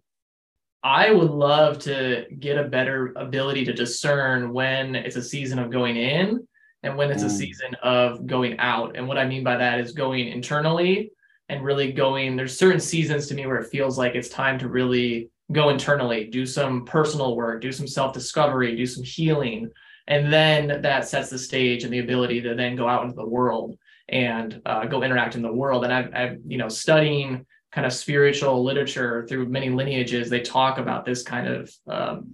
I 0.82 1.10
would 1.10 1.30
love 1.30 1.78
to 1.80 2.26
get 2.38 2.58
a 2.58 2.68
better 2.68 3.12
ability 3.16 3.64
to 3.64 3.72
discern 3.72 4.52
when 4.52 4.94
it's 4.94 5.16
a 5.16 5.22
season 5.22 5.58
of 5.58 5.70
going 5.70 5.96
in 5.96 6.46
and 6.82 6.96
when 6.96 7.10
it's 7.10 7.22
mm. 7.22 7.26
a 7.26 7.30
season 7.30 7.74
of 7.82 8.26
going 8.26 8.58
out. 8.58 8.96
And 8.96 9.08
what 9.08 9.18
I 9.18 9.26
mean 9.26 9.42
by 9.42 9.56
that 9.56 9.80
is 9.80 9.92
going 9.92 10.28
internally 10.28 11.10
and 11.48 11.64
really 11.64 11.92
going. 11.92 12.36
There's 12.36 12.56
certain 12.56 12.80
seasons 12.80 13.26
to 13.28 13.34
me 13.34 13.46
where 13.46 13.56
it 13.56 13.70
feels 13.70 13.98
like 13.98 14.14
it's 14.14 14.28
time 14.28 14.58
to 14.60 14.68
really 14.68 15.30
go 15.52 15.68
internally, 15.68 16.24
do 16.24 16.44
some 16.44 16.84
personal 16.84 17.36
work, 17.36 17.60
do 17.60 17.72
some 17.72 17.86
self 17.86 18.12
discovery, 18.12 18.76
do 18.76 18.86
some 18.86 19.04
healing. 19.04 19.70
And 20.08 20.32
then 20.32 20.82
that 20.82 21.08
sets 21.08 21.30
the 21.30 21.38
stage 21.38 21.84
and 21.84 21.92
the 21.92 21.98
ability 21.98 22.40
to 22.42 22.54
then 22.54 22.76
go 22.76 22.88
out 22.88 23.04
into 23.04 23.16
the 23.16 23.26
world 23.26 23.76
and 24.08 24.60
uh, 24.64 24.86
go 24.86 25.02
interact 25.02 25.34
in 25.34 25.42
the 25.42 25.52
world. 25.52 25.84
And 25.84 25.92
I've, 25.92 26.14
I've, 26.14 26.38
you 26.46 26.58
know, 26.58 26.68
studying 26.68 27.44
kind 27.76 27.86
of 27.86 27.92
spiritual 27.92 28.64
literature 28.64 29.26
through 29.28 29.46
many 29.48 29.68
lineages, 29.68 30.30
they 30.30 30.40
talk 30.40 30.78
about 30.78 31.04
this 31.04 31.22
kind 31.22 31.46
of 31.46 31.70
um, 31.86 32.26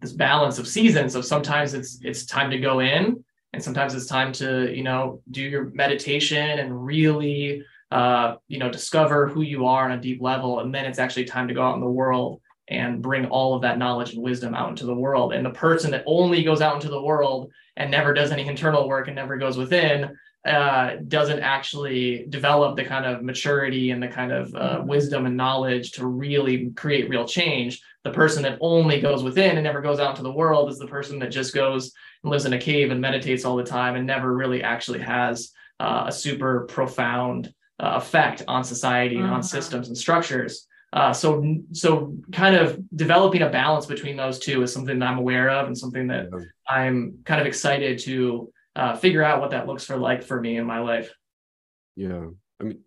this 0.00 0.12
balance 0.12 0.58
of 0.58 0.66
seasons. 0.66 1.14
Of 1.14 1.26
sometimes 1.26 1.74
it's 1.74 1.98
it's 2.02 2.24
time 2.24 2.50
to 2.50 2.58
go 2.58 2.80
in, 2.80 3.22
and 3.52 3.62
sometimes 3.62 3.94
it's 3.94 4.06
time 4.06 4.32
to 4.32 4.74
you 4.74 4.82
know 4.82 5.20
do 5.30 5.42
your 5.42 5.70
meditation 5.74 6.58
and 6.58 6.84
really 6.84 7.62
uh, 7.90 8.36
you 8.48 8.58
know 8.58 8.70
discover 8.70 9.28
who 9.28 9.42
you 9.42 9.66
are 9.66 9.84
on 9.84 9.92
a 9.92 10.00
deep 10.00 10.22
level, 10.22 10.60
and 10.60 10.74
then 10.74 10.86
it's 10.86 10.98
actually 10.98 11.24
time 11.24 11.46
to 11.48 11.54
go 11.54 11.62
out 11.62 11.74
in 11.74 11.80
the 11.80 11.86
world 11.86 12.40
and 12.68 13.02
bring 13.02 13.26
all 13.26 13.54
of 13.54 13.62
that 13.62 13.78
knowledge 13.78 14.14
and 14.14 14.22
wisdom 14.22 14.54
out 14.54 14.70
into 14.70 14.86
the 14.86 14.94
world. 14.94 15.32
And 15.32 15.46
the 15.46 15.50
person 15.50 15.90
that 15.92 16.04
only 16.06 16.42
goes 16.42 16.60
out 16.60 16.74
into 16.74 16.88
the 16.88 17.02
world 17.02 17.52
and 17.76 17.90
never 17.90 18.12
does 18.12 18.32
any 18.32 18.46
internal 18.46 18.88
work 18.88 19.06
and 19.06 19.16
never 19.16 19.36
goes 19.36 19.56
within 19.56 20.16
uh, 20.46 20.96
doesn't 21.08 21.40
actually 21.40 22.26
develop 22.28 22.76
the 22.76 22.84
kind 22.84 23.04
of 23.04 23.22
maturity 23.22 23.90
and 23.90 24.02
the 24.02 24.08
kind 24.08 24.32
of 24.32 24.54
uh, 24.54 24.80
wisdom 24.84 25.26
and 25.26 25.36
knowledge 25.36 25.92
to 25.92 26.06
really 26.06 26.70
create 26.70 27.08
real 27.08 27.26
change. 27.26 27.80
The 28.04 28.12
person 28.12 28.42
that 28.44 28.58
only 28.60 29.00
goes 29.00 29.24
within 29.24 29.56
and 29.56 29.64
never 29.64 29.80
goes 29.80 29.98
out 29.98 30.10
into 30.10 30.22
the 30.22 30.32
world 30.32 30.70
is 30.70 30.78
the 30.78 30.86
person 30.86 31.18
that 31.18 31.32
just 31.32 31.52
goes 31.52 31.92
and 32.22 32.30
lives 32.30 32.46
in 32.46 32.52
a 32.52 32.60
cave 32.60 32.92
and 32.92 33.00
meditates 33.00 33.44
all 33.44 33.56
the 33.56 33.64
time 33.64 33.96
and 33.96 34.06
never 34.06 34.32
really 34.32 34.62
actually 34.62 35.00
has 35.00 35.52
uh, 35.80 36.04
a 36.06 36.12
super 36.12 36.60
profound 36.66 37.52
uh, 37.80 37.94
effect 37.96 38.42
on 38.46 38.62
society 38.64 39.16
and 39.16 39.26
on 39.26 39.32
uh-huh. 39.32 39.42
systems 39.42 39.88
and 39.88 39.98
structures. 39.98 40.66
Uh, 40.96 41.12
so, 41.12 41.58
so 41.72 42.16
kind 42.32 42.56
of 42.56 42.80
developing 42.96 43.42
a 43.42 43.50
balance 43.50 43.84
between 43.84 44.16
those 44.16 44.38
two 44.38 44.62
is 44.62 44.72
something 44.72 44.98
that 44.98 45.06
I'm 45.06 45.18
aware 45.18 45.50
of 45.50 45.66
and 45.66 45.76
something 45.76 46.06
that. 46.06 46.30
I'm 46.66 47.18
kind 47.24 47.38
of 47.40 47.46
excited 47.46 47.98
to 48.00 48.50
uh, 48.74 48.96
figure 48.96 49.22
out 49.22 49.40
what 49.40 49.50
that 49.50 49.66
looks 49.66 49.84
for 49.84 49.98
like 49.98 50.22
for 50.22 50.40
me 50.40 50.56
in 50.56 50.66
my 50.66 50.78
life. 50.78 51.12
Yeah, 51.96 52.28
I 52.60 52.64
mean 52.64 52.80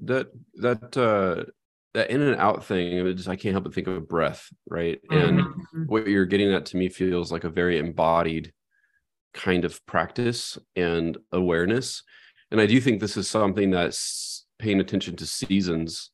that 0.00 0.28
that 0.56 0.96
uh, 0.96 1.50
that 1.94 2.10
in 2.10 2.22
and 2.22 2.40
out 2.40 2.64
thing. 2.64 3.06
I, 3.06 3.12
just, 3.12 3.28
I 3.28 3.36
can't 3.36 3.52
help 3.52 3.64
but 3.64 3.74
think 3.74 3.86
of 3.88 4.08
breath, 4.08 4.48
right? 4.68 4.98
Mm-hmm. 5.10 5.38
And 5.74 5.88
what 5.88 6.06
you're 6.06 6.26
getting 6.26 6.52
at 6.52 6.66
to 6.66 6.76
me 6.76 6.88
feels 6.88 7.30
like 7.30 7.44
a 7.44 7.50
very 7.50 7.78
embodied 7.78 8.52
kind 9.34 9.64
of 9.64 9.84
practice 9.86 10.58
and 10.76 11.16
awareness. 11.30 12.02
And 12.50 12.60
I 12.60 12.66
do 12.66 12.80
think 12.80 13.00
this 13.00 13.16
is 13.16 13.28
something 13.28 13.70
that's 13.70 14.46
paying 14.58 14.80
attention 14.80 15.16
to 15.16 15.26
seasons 15.26 16.10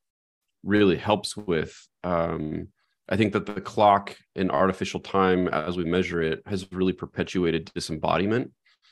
really 0.67 0.97
helps 0.97 1.37
with. 1.37 1.75
Um, 2.05 2.69
I 3.09 3.17
think 3.17 3.33
that 3.35 3.47
the 3.47 3.61
clock 3.61 4.17
in 4.35 4.51
artificial 4.51 5.01
time, 5.01 5.49
as 5.49 5.77
we 5.77 5.85
measure 5.85 6.21
it, 6.23 6.43
has 6.47 6.71
really 6.73 6.93
perpetuated 6.93 7.71
disembodiment. 7.73 8.51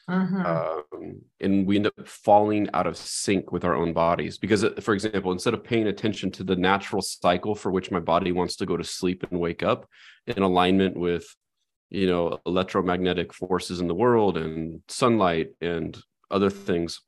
Mm-hmm. 0.08 0.46
Um, 0.46 1.22
and 1.40 1.66
we 1.66 1.76
end 1.76 1.86
up 1.86 2.06
falling 2.06 2.68
out 2.74 2.86
of 2.86 2.96
sync 2.96 3.52
with 3.52 3.64
our 3.64 3.74
own 3.74 3.94
bodies 3.94 4.36
because 4.36 4.62
uh, 4.62 4.74
for 4.82 4.92
example 4.92 5.32
instead 5.32 5.54
of 5.54 5.64
paying 5.64 5.86
attention 5.86 6.30
to 6.32 6.44
the 6.44 6.56
natural 6.56 7.00
cycle 7.00 7.54
for 7.54 7.72
which 7.72 7.90
my 7.90 8.00
body 8.00 8.30
wants 8.30 8.56
to 8.56 8.66
go 8.66 8.76
to 8.76 8.84
sleep 8.84 9.24
and 9.30 9.40
wake 9.40 9.62
up 9.62 9.88
in 10.26 10.42
alignment 10.42 10.94
with 10.94 11.24
you 11.88 12.06
know 12.06 12.38
electromagnetic 12.44 13.32
forces 13.32 13.80
in 13.80 13.88
the 13.88 13.94
world 13.94 14.36
and 14.36 14.82
sunlight 14.88 15.52
and 15.62 15.96
other 16.30 16.50
things 16.50 17.00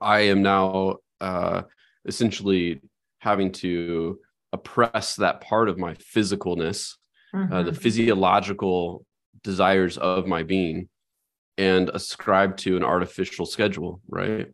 i 0.00 0.20
am 0.20 0.42
now 0.42 0.96
uh, 1.20 1.62
essentially 2.04 2.80
having 3.22 3.52
to 3.52 4.18
oppress 4.52 5.14
that 5.14 5.40
part 5.40 5.68
of 5.68 5.78
my 5.78 5.94
physicalness, 5.94 6.96
mm-hmm. 7.32 7.52
uh, 7.52 7.62
the 7.62 7.70
mm-hmm. 7.70 7.80
physiological 7.80 9.06
desires 9.44 9.96
of 9.96 10.26
my 10.26 10.42
being, 10.42 10.88
and 11.56 11.88
ascribe 11.90 12.56
to 12.56 12.76
an 12.76 12.82
artificial 12.82 13.46
schedule, 13.46 14.00
right? 14.08 14.48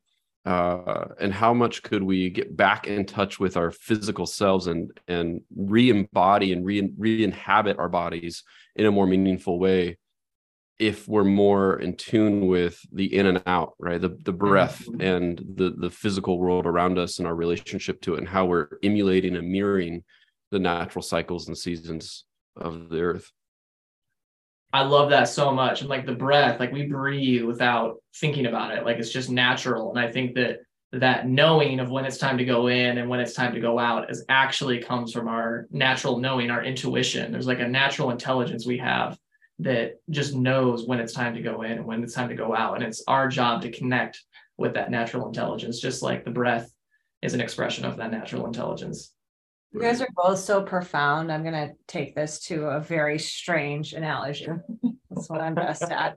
Uh, 0.44 1.06
and 1.18 1.32
how 1.32 1.54
much 1.54 1.82
could 1.82 2.02
we 2.02 2.28
get 2.28 2.54
back 2.54 2.87
in 2.87 3.06
touch 3.06 3.40
with 3.40 3.56
our 3.56 3.70
physical 3.70 4.26
selves 4.26 4.66
and 4.66 4.90
and 5.08 5.40
re-embody 5.56 6.52
and 6.52 6.64
re- 6.64 6.92
re-inhabit 6.98 7.78
our 7.78 7.88
bodies 7.88 8.42
in 8.76 8.84
a 8.84 8.90
more 8.90 9.06
meaningful 9.06 9.58
way 9.58 9.96
if 10.78 11.08
we're 11.08 11.25
more 11.25 11.80
in 11.80 11.97
tune 11.97 12.47
with 12.47 12.80
the 12.92 13.16
in 13.16 13.26
and 13.26 13.42
out 13.47 13.75
right? 13.78 14.00
The 14.00 14.16
the 14.25 14.32
breath 14.32 14.85
mm-hmm. 14.87 15.00
and 15.00 15.44
the 15.56 15.70
the 15.70 15.90
physical 15.90 16.38
world 16.38 16.66
around 16.66 16.99
us 16.99 17.18
and 17.18 17.26
our 17.26 17.35
relationship 17.35 18.00
to 18.02 18.14
it 18.14 18.18
and 18.18 18.28
how 18.28 18.47
we're 18.47 18.68
emulating 18.82 19.37
and 19.37 19.50
mirroring 19.50 20.04
the 20.50 20.58
natural 20.58 21.02
cycles 21.02 21.49
and 21.49 21.58
seasons 21.58 22.25
of 22.56 22.88
the 22.88 23.00
earth. 23.00 23.30
I 24.73 24.82
love 24.82 25.11
that 25.11 25.28
so 25.28 25.50
much. 25.50 25.80
And 25.80 25.90
like 25.90 26.06
the 26.06 26.14
breath 26.14 26.61
like 26.61 26.73
we 26.73 26.87
breathe 26.87 27.44
without 27.44 27.97
thinking 28.16 28.47
about 28.47 28.76
it. 28.76 28.85
Like 28.85 28.99
it's 28.99 29.12
just 29.12 29.30
natural. 29.30 29.90
And 29.90 29.99
i 29.99 30.11
think 30.11 30.35
that 30.37 30.61
that 30.92 31.28
knowing 31.28 31.80
of 31.80 31.90
when 31.90 32.06
it's 32.06 32.16
time 32.16 32.38
to 32.38 32.44
go 32.44 32.68
in 32.68 32.97
and 32.97 33.11
when 33.11 33.20
it's 33.20 33.35
time 33.35 33.52
to 33.52 33.61
go 33.61 33.78
out 33.78 34.11
is 34.11 34.25
actually 34.30 34.78
comes 34.78 35.12
from 35.12 35.28
our 35.28 35.66
natural 35.70 36.18
knowing 36.18 36.50
our 36.50 36.64
intuition. 36.64 37.30
There's 37.30 37.47
like 37.47 37.61
a 37.61 37.68
natural 37.68 38.11
intelligence 38.11 38.66
we 38.66 38.78
have 38.78 39.18
that 39.60 40.00
just 40.10 40.34
knows 40.34 40.86
when 40.86 41.00
it's 41.00 41.12
time 41.12 41.34
to 41.34 41.42
go 41.42 41.62
in 41.62 41.72
and 41.72 41.84
when 41.84 42.02
it's 42.02 42.14
time 42.14 42.28
to 42.28 42.34
go 42.34 42.54
out. 42.54 42.76
And 42.76 42.84
it's 42.84 43.02
our 43.08 43.28
job 43.28 43.62
to 43.62 43.70
connect 43.70 44.22
with 44.56 44.74
that 44.74 44.90
natural 44.90 45.26
intelligence, 45.26 45.80
just 45.80 46.02
like 46.02 46.24
the 46.24 46.30
breath 46.30 46.70
is 47.22 47.34
an 47.34 47.40
expression 47.40 47.84
of 47.84 47.96
that 47.96 48.10
natural 48.10 48.46
intelligence. 48.46 49.12
You 49.72 49.80
guys 49.80 50.00
are 50.00 50.08
both 50.16 50.38
so 50.38 50.62
profound. 50.62 51.30
I'm 51.30 51.42
going 51.42 51.68
to 51.68 51.74
take 51.86 52.14
this 52.14 52.40
to 52.46 52.66
a 52.66 52.80
very 52.80 53.18
strange 53.18 53.92
analogy. 53.92 54.48
That's 55.10 55.28
what 55.28 55.40
I'm 55.40 55.54
best 55.54 55.82
at. 55.82 56.16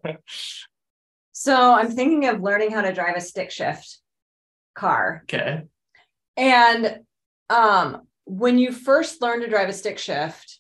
So 1.33 1.74
I'm 1.74 1.91
thinking 1.91 2.27
of 2.27 2.41
learning 2.41 2.71
how 2.71 2.81
to 2.81 2.93
drive 2.93 3.15
a 3.15 3.21
stick 3.21 3.51
shift 3.51 4.00
car. 4.75 5.24
Okay. 5.24 5.63
And 6.38 7.00
um, 7.50 8.03
when 8.25 8.57
you 8.57 8.71
first 8.71 9.21
learn 9.21 9.41
to 9.41 9.50
drive 9.50 9.69
a 9.69 9.74
stick 9.74 9.98
shift, 9.98 10.60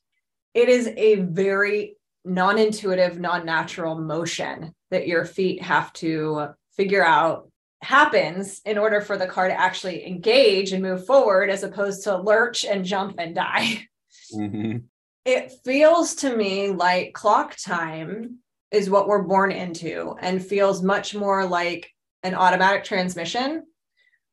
it 0.53 0.67
is 0.67 0.89
a 0.97 1.15
very 1.15 1.95
non 2.25 2.57
intuitive, 2.57 3.19
non 3.19 3.45
natural 3.45 3.95
motion 3.95 4.73
that 4.89 5.07
your 5.07 5.25
feet 5.25 5.61
have 5.61 5.91
to 5.93 6.49
figure 6.75 7.05
out 7.05 7.49
happens 7.81 8.61
in 8.65 8.77
order 8.77 9.01
for 9.01 9.17
the 9.17 9.27
car 9.27 9.47
to 9.47 9.59
actually 9.59 10.05
engage 10.05 10.71
and 10.71 10.83
move 10.83 11.05
forward 11.05 11.49
as 11.49 11.63
opposed 11.63 12.03
to 12.03 12.15
lurch 12.17 12.63
and 12.63 12.85
jump 12.85 13.15
and 13.17 13.35
die. 13.35 13.87
Mm-hmm. 14.33 14.77
It 15.25 15.51
feels 15.65 16.15
to 16.15 16.33
me 16.33 16.69
like 16.69 17.11
clock 17.13 17.57
time 17.57 18.37
is 18.71 18.89
what 18.89 19.09
we're 19.09 19.23
born 19.23 19.51
into 19.51 20.15
and 20.21 20.45
feels 20.45 20.81
much 20.81 21.13
more 21.13 21.45
like 21.45 21.91
an 22.23 22.33
automatic 22.33 22.85
transmission 22.85 23.63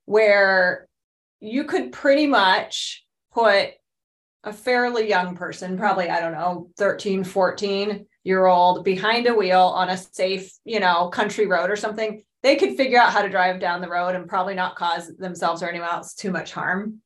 where 0.05 0.87
you 1.41 1.65
could 1.65 1.91
pretty 1.91 2.29
much 2.29 3.05
put 3.33 3.71
a 4.49 4.53
fairly 4.53 5.09
young 5.09 5.37
person, 5.37 5.79
probably, 5.79 6.09
I 6.11 6.21
don't 6.21 6.33
know, 6.33 6.71
13, 6.77 7.25
14, 7.25 8.07
year 8.29 8.47
old 8.47 8.85
behind 8.85 9.27
a 9.27 9.35
wheel 9.35 9.59
on 9.59 9.89
a 9.89 9.97
safe, 9.97 10.53
you 10.65 10.81
know, 10.81 11.09
country 11.09 11.47
road 11.47 11.71
or 11.71 11.77
something, 11.77 12.23
they 12.43 12.57
could 12.57 12.77
figure 12.77 13.01
out 13.01 13.11
how 13.11 13.23
to 13.23 13.31
drive 13.31 13.59
down 13.59 13.81
the 13.81 13.89
road 13.89 14.15
and 14.15 14.29
probably 14.29 14.55
not 14.55 14.77
cause 14.77 15.11
themselves 15.17 15.63
or 15.63 15.69
anyone 15.69 15.89
else 15.89 16.15
too 16.15 16.31
much 16.31 16.53
harm. 16.53 17.01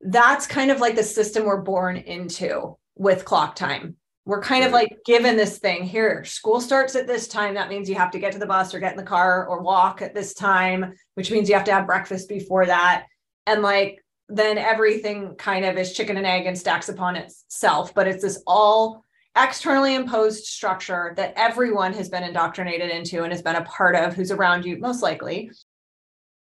That's 0.00 0.46
kind 0.46 0.70
of 0.70 0.80
like 0.80 0.96
the 0.96 1.02
system 1.02 1.44
we're 1.44 1.60
born 1.60 1.98
into 1.98 2.78
with 2.96 3.26
clock 3.26 3.54
time. 3.54 3.96
We're 4.24 4.40
kind 4.40 4.64
of 4.64 4.72
like 4.72 4.98
given 5.04 5.36
this 5.36 5.58
thing 5.58 5.82
here, 5.82 6.24
school 6.24 6.62
starts 6.62 6.96
at 6.96 7.06
this 7.06 7.28
time. 7.28 7.54
That 7.54 7.68
means 7.68 7.88
you 7.88 7.96
have 7.96 8.10
to 8.12 8.18
get 8.18 8.32
to 8.32 8.38
the 8.38 8.46
bus 8.46 8.74
or 8.74 8.80
get 8.80 8.92
in 8.92 8.96
the 8.96 9.02
car 9.02 9.46
or 9.46 9.60
walk 9.60 10.00
at 10.00 10.14
this 10.14 10.32
time, 10.32 10.94
which 11.14 11.30
means 11.30 11.48
you 11.48 11.54
have 11.54 11.64
to 11.64 11.72
have 11.72 11.86
breakfast 11.86 12.28
before 12.28 12.64
that. 12.66 13.04
And 13.46 13.60
like, 13.60 14.02
then 14.30 14.58
everything 14.58 15.34
kind 15.36 15.64
of 15.64 15.76
is 15.76 15.92
chicken 15.92 16.16
and 16.16 16.26
egg 16.26 16.46
and 16.46 16.58
stacks 16.58 16.88
upon 16.88 17.16
itself. 17.16 17.94
But 17.94 18.08
it's 18.08 18.22
this 18.22 18.42
all 18.46 19.04
externally 19.36 19.94
imposed 19.94 20.44
structure 20.44 21.12
that 21.16 21.34
everyone 21.36 21.92
has 21.92 22.08
been 22.08 22.22
indoctrinated 22.22 22.90
into 22.90 23.22
and 23.22 23.32
has 23.32 23.42
been 23.42 23.56
a 23.56 23.64
part 23.64 23.94
of 23.94 24.14
who's 24.14 24.30
around 24.30 24.64
you, 24.64 24.78
most 24.78 25.02
likely. 25.02 25.50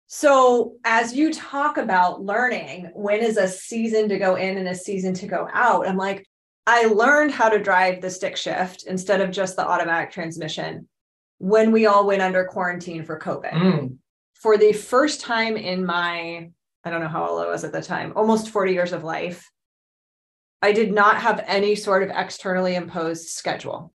So, 0.06 0.74
as 0.84 1.14
you 1.14 1.32
talk 1.32 1.76
about 1.76 2.22
learning, 2.22 2.90
when 2.94 3.20
is 3.20 3.36
a 3.36 3.46
season 3.46 4.08
to 4.08 4.18
go 4.18 4.34
in 4.34 4.58
and 4.58 4.68
a 4.68 4.74
season 4.74 5.14
to 5.14 5.26
go 5.26 5.48
out? 5.52 5.86
I'm 5.86 5.96
like, 5.96 6.26
I 6.66 6.86
learned 6.86 7.30
how 7.30 7.48
to 7.48 7.62
drive 7.62 8.00
the 8.00 8.10
stick 8.10 8.36
shift 8.36 8.84
instead 8.88 9.20
of 9.20 9.30
just 9.30 9.56
the 9.56 9.66
automatic 9.66 10.10
transmission 10.10 10.88
when 11.38 11.72
we 11.72 11.86
all 11.86 12.06
went 12.06 12.22
under 12.22 12.44
quarantine 12.44 13.04
for 13.04 13.18
COVID. 13.18 13.52
Mm. 13.52 13.96
For 14.34 14.58
the 14.58 14.72
first 14.72 15.20
time 15.20 15.56
in 15.56 15.84
my, 15.84 16.50
I 16.84 16.90
don't 16.90 17.00
know 17.00 17.08
how 17.08 17.26
old 17.26 17.42
I 17.42 17.48
was 17.48 17.64
at 17.64 17.72
the 17.72 17.82
time, 17.82 18.12
almost 18.16 18.50
40 18.50 18.72
years 18.72 18.92
of 18.92 19.04
life, 19.04 19.50
I 20.62 20.72
did 20.72 20.92
not 20.92 21.16
have 21.18 21.44
any 21.46 21.74
sort 21.74 22.02
of 22.02 22.10
externally 22.10 22.74
imposed 22.74 23.28
schedule. 23.28 23.92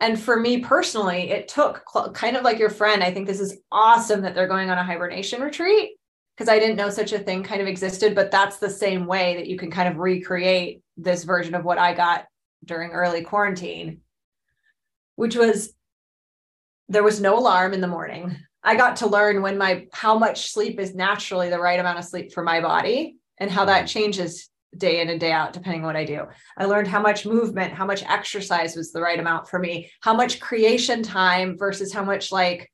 And 0.00 0.20
for 0.20 0.38
me 0.38 0.60
personally, 0.60 1.30
it 1.30 1.48
took 1.48 1.82
kind 2.12 2.36
of 2.36 2.44
like 2.44 2.58
your 2.58 2.70
friend. 2.70 3.02
I 3.02 3.10
think 3.10 3.26
this 3.26 3.40
is 3.40 3.58
awesome 3.72 4.22
that 4.22 4.34
they're 4.34 4.46
going 4.46 4.70
on 4.70 4.78
a 4.78 4.84
hibernation 4.84 5.40
retreat 5.40 5.92
because 6.36 6.50
I 6.50 6.58
didn't 6.58 6.76
know 6.76 6.90
such 6.90 7.12
a 7.12 7.18
thing 7.18 7.42
kind 7.42 7.62
of 7.62 7.66
existed, 7.66 8.14
but 8.14 8.30
that's 8.30 8.58
the 8.58 8.68
same 8.68 9.06
way 9.06 9.36
that 9.36 9.46
you 9.46 9.56
can 9.56 9.70
kind 9.70 9.88
of 9.88 9.96
recreate 9.96 10.82
this 10.98 11.24
version 11.24 11.54
of 11.54 11.64
what 11.64 11.78
I 11.78 11.94
got 11.94 12.26
during 12.64 12.90
early 12.90 13.22
quarantine, 13.22 14.00
which 15.14 15.34
was 15.34 15.72
there 16.88 17.02
was 17.02 17.20
no 17.20 17.38
alarm 17.38 17.72
in 17.72 17.80
the 17.80 17.88
morning. 17.88 18.36
I 18.66 18.74
got 18.74 18.96
to 18.96 19.06
learn 19.06 19.42
when 19.42 19.56
my 19.56 19.86
how 19.92 20.18
much 20.18 20.50
sleep 20.50 20.80
is 20.80 20.92
naturally 20.92 21.48
the 21.48 21.60
right 21.60 21.78
amount 21.78 22.00
of 22.00 22.04
sleep 22.04 22.32
for 22.32 22.42
my 22.42 22.60
body 22.60 23.16
and 23.38 23.48
how 23.48 23.64
that 23.66 23.86
changes 23.86 24.50
day 24.76 25.00
in 25.00 25.08
and 25.08 25.20
day 25.20 25.30
out 25.30 25.52
depending 25.52 25.82
on 25.82 25.86
what 25.86 25.96
I 25.96 26.04
do. 26.04 26.22
I 26.58 26.64
learned 26.64 26.88
how 26.88 27.00
much 27.00 27.24
movement, 27.24 27.72
how 27.72 27.86
much 27.86 28.02
exercise 28.02 28.74
was 28.74 28.90
the 28.90 29.00
right 29.00 29.20
amount 29.20 29.48
for 29.48 29.60
me, 29.60 29.90
how 30.00 30.14
much 30.14 30.40
creation 30.40 31.04
time 31.04 31.56
versus 31.56 31.92
how 31.92 32.04
much 32.04 32.32
like 32.32 32.70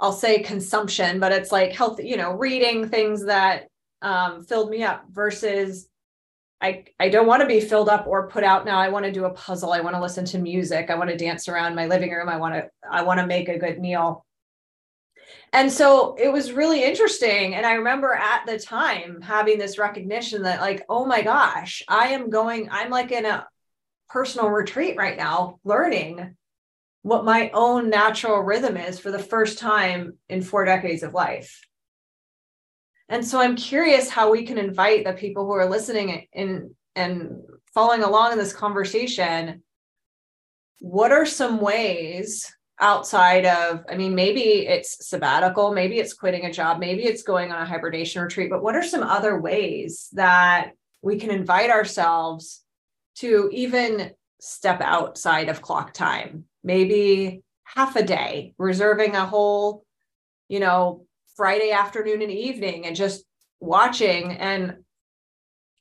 I'll 0.00 0.12
say 0.12 0.42
consumption, 0.42 1.20
but 1.20 1.32
it's 1.32 1.52
like 1.52 1.72
healthy, 1.72 2.08
you 2.08 2.16
know, 2.16 2.32
reading 2.32 2.88
things 2.88 3.26
that 3.26 3.66
um, 4.00 4.42
filled 4.44 4.70
me 4.70 4.84
up 4.84 5.04
versus 5.10 5.86
I, 6.62 6.84
I 6.98 7.10
don't 7.10 7.26
want 7.26 7.42
to 7.42 7.46
be 7.46 7.60
filled 7.60 7.90
up 7.90 8.06
or 8.06 8.28
put 8.28 8.42
out 8.42 8.64
now. 8.64 8.78
I 8.78 8.88
want 8.88 9.04
to 9.04 9.12
do 9.12 9.26
a 9.26 9.34
puzzle. 9.34 9.72
I 9.72 9.80
want 9.80 9.94
to 9.96 10.02
listen 10.02 10.24
to 10.26 10.38
music. 10.38 10.88
I 10.88 10.96
want 10.96 11.10
to 11.10 11.16
dance 11.16 11.46
around 11.46 11.74
my 11.74 11.86
living 11.86 12.10
room. 12.10 12.28
I 12.28 12.36
want 12.38 12.54
to, 12.54 12.68
I 12.90 13.02
want 13.02 13.20
to 13.20 13.26
make 13.26 13.48
a 13.48 13.58
good 13.58 13.78
meal. 13.78 14.24
And 15.52 15.72
so 15.72 16.14
it 16.16 16.32
was 16.32 16.52
really 16.52 16.84
interesting. 16.84 17.54
And 17.54 17.64
I 17.64 17.74
remember 17.74 18.12
at 18.12 18.44
the 18.46 18.58
time 18.58 19.20
having 19.20 19.58
this 19.58 19.78
recognition 19.78 20.42
that, 20.42 20.60
like, 20.60 20.84
oh 20.88 21.06
my 21.06 21.22
gosh, 21.22 21.82
I 21.88 22.08
am 22.08 22.30
going, 22.30 22.68
I'm 22.70 22.90
like 22.90 23.12
in 23.12 23.24
a 23.24 23.46
personal 24.08 24.48
retreat 24.48 24.96
right 24.96 25.16
now, 25.16 25.58
learning 25.64 26.36
what 27.02 27.24
my 27.24 27.50
own 27.54 27.88
natural 27.88 28.40
rhythm 28.40 28.76
is 28.76 28.98
for 28.98 29.10
the 29.10 29.18
first 29.18 29.58
time 29.58 30.18
in 30.28 30.42
four 30.42 30.64
decades 30.64 31.02
of 31.02 31.14
life. 31.14 31.60
And 33.08 33.26
so 33.26 33.40
I'm 33.40 33.56
curious 33.56 34.10
how 34.10 34.30
we 34.30 34.44
can 34.44 34.58
invite 34.58 35.04
the 35.04 35.14
people 35.14 35.46
who 35.46 35.52
are 35.52 35.68
listening 35.68 36.26
in 36.32 36.74
and 36.94 37.30
following 37.72 38.02
along 38.02 38.32
in 38.32 38.38
this 38.38 38.52
conversation. 38.52 39.62
What 40.80 41.12
are 41.12 41.24
some 41.24 41.60
ways 41.60 42.52
outside 42.80 43.44
of, 43.44 43.84
I 43.88 43.96
mean, 43.96 44.14
maybe 44.14 44.66
it's 44.66 45.08
sabbatical, 45.08 45.72
maybe 45.72 45.98
it's 45.98 46.14
quitting 46.14 46.44
a 46.44 46.52
job, 46.52 46.78
maybe 46.78 47.04
it's 47.04 47.22
going 47.22 47.50
on 47.50 47.60
a 47.60 47.66
hibernation 47.66 48.22
retreat, 48.22 48.50
but 48.50 48.62
what 48.62 48.76
are 48.76 48.82
some 48.82 49.02
other 49.02 49.40
ways 49.40 50.08
that 50.12 50.72
we 51.02 51.18
can 51.18 51.30
invite 51.30 51.70
ourselves 51.70 52.62
to 53.16 53.50
even 53.52 54.12
step 54.40 54.80
outside 54.80 55.48
of 55.48 55.62
clock 55.62 55.92
time? 55.92 56.44
Maybe 56.62 57.42
half 57.64 57.96
a 57.96 58.04
day, 58.04 58.54
reserving 58.58 59.16
a 59.16 59.26
whole, 59.26 59.84
you 60.48 60.60
know, 60.60 61.06
Friday 61.36 61.72
afternoon 61.72 62.22
and 62.22 62.32
evening 62.32 62.86
and 62.86 62.96
just 62.96 63.24
watching. 63.60 64.32
And, 64.32 64.78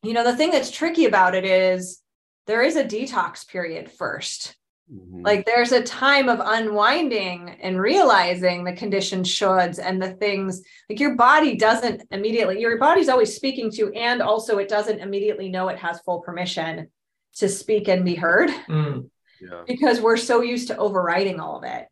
you 0.03 0.13
know, 0.13 0.23
the 0.23 0.36
thing 0.36 0.51
that's 0.51 0.71
tricky 0.71 1.05
about 1.05 1.36
it 1.36 1.45
is 1.45 2.01
there 2.47 2.62
is 2.62 2.75
a 2.75 2.83
detox 2.83 3.47
period 3.47 3.89
1st 3.99 4.53
mm-hmm. 4.93 5.21
Like 5.21 5.45
there's 5.45 5.71
a 5.71 5.84
time 5.84 6.30
of 6.30 6.39
unwinding 6.43 7.58
and 7.62 7.80
realizing 7.80 8.63
the 8.63 8.73
conditioned 8.73 9.26
shoulds 9.26 9.80
and 9.84 10.02
the 10.02 10.13
things 10.13 10.62
like 10.89 11.00
your 11.00 11.15
body 11.15 11.56
doesn't 11.56 12.04
immediately, 12.12 12.60
your 12.60 12.78
body's 12.78 13.10
always 13.10 13.36
speaking 13.36 13.71
to, 13.71 13.91
and 13.93 14.21
also 14.21 14.58
it 14.58 14.69
doesn't 14.69 15.00
immediately 15.00 15.50
know 15.50 15.67
it 15.67 15.80
has 15.80 16.00
full 16.02 16.21
permission 16.21 16.88
to 17.36 17.50
speak 17.50 17.88
and 17.88 18.04
be 18.04 18.15
heard 18.15 18.50
mm. 18.67 19.10
yeah. 19.41 19.63
because 19.67 20.02
we're 20.02 20.17
so 20.17 20.41
used 20.41 20.67
to 20.67 20.78
overriding 20.78 21.39
all 21.39 21.58
of 21.58 21.63
it. 21.63 21.88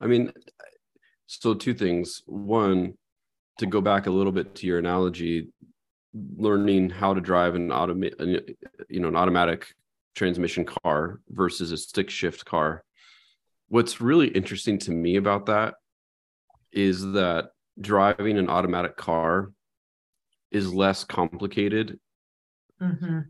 I 0.00 0.06
mean, 0.06 0.32
so 1.26 1.54
two 1.54 1.74
things. 1.74 2.22
One, 2.26 2.94
to 3.58 3.66
go 3.66 3.80
back 3.80 4.06
a 4.06 4.10
little 4.10 4.32
bit 4.32 4.54
to 4.56 4.66
your 4.66 4.78
analogy, 4.78 5.48
learning 6.14 6.90
how 6.90 7.14
to 7.14 7.20
drive 7.20 7.54
an 7.54 7.72
automatic, 7.72 8.56
you 8.88 9.00
know, 9.00 9.08
an 9.08 9.16
automatic 9.16 9.74
transmission 10.18 10.64
car 10.64 11.20
versus 11.28 11.70
a 11.72 11.76
stick 11.76 12.10
shift 12.10 12.44
car. 12.44 12.82
What's 13.68 14.00
really 14.00 14.28
interesting 14.28 14.78
to 14.80 14.90
me 14.90 15.16
about 15.16 15.46
that 15.46 15.74
is 16.72 17.02
that 17.12 17.50
driving 17.80 18.36
an 18.36 18.50
automatic 18.50 18.96
car 18.96 19.52
is 20.50 20.74
less 20.74 21.04
complicated. 21.04 22.00
Mm-hmm. 22.82 23.20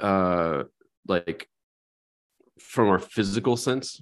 Uh, 0.00 0.64
like 1.08 1.48
from 2.60 2.88
our 2.88 2.98
physical 2.98 3.56
sense 3.56 4.00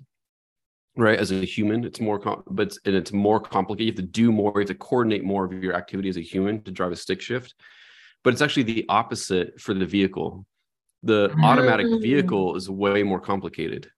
right 0.97 1.19
as 1.19 1.31
a 1.31 1.45
human 1.45 1.85
it's 1.85 2.01
more 2.01 2.19
com- 2.19 2.43
but 2.51 2.67
it's, 2.67 2.79
and 2.85 2.95
it's 2.95 3.13
more 3.13 3.41
complicated 3.41 3.87
you 3.87 3.93
have 3.93 3.97
to 3.97 4.21
do 4.21 4.33
more 4.33 4.53
you 4.57 4.61
have 4.61 4.67
to 4.67 4.75
coordinate 4.75 5.25
more 5.25 5.45
of 5.45 5.53
your 5.63 5.75
activity 5.75 6.09
as 6.09 6.17
a 6.17 6.21
human 6.21 6.61
to 6.63 6.73
drive 6.73 6.91
a 6.91 6.97
stick 6.97 7.21
shift 7.21 7.55
but 8.25 8.33
it's 8.33 8.43
actually 8.43 8.65
the 8.65 8.85
opposite 8.89 9.59
for 9.61 9.75
the 9.75 9.87
vehicle 9.87 10.45
the 11.03 11.29
mm. 11.29 11.45
automatic 11.45 11.87
vehicle 12.01 12.57
is 12.57 12.69
way 12.69 13.03
more 13.03 13.21
complicated 13.21 13.91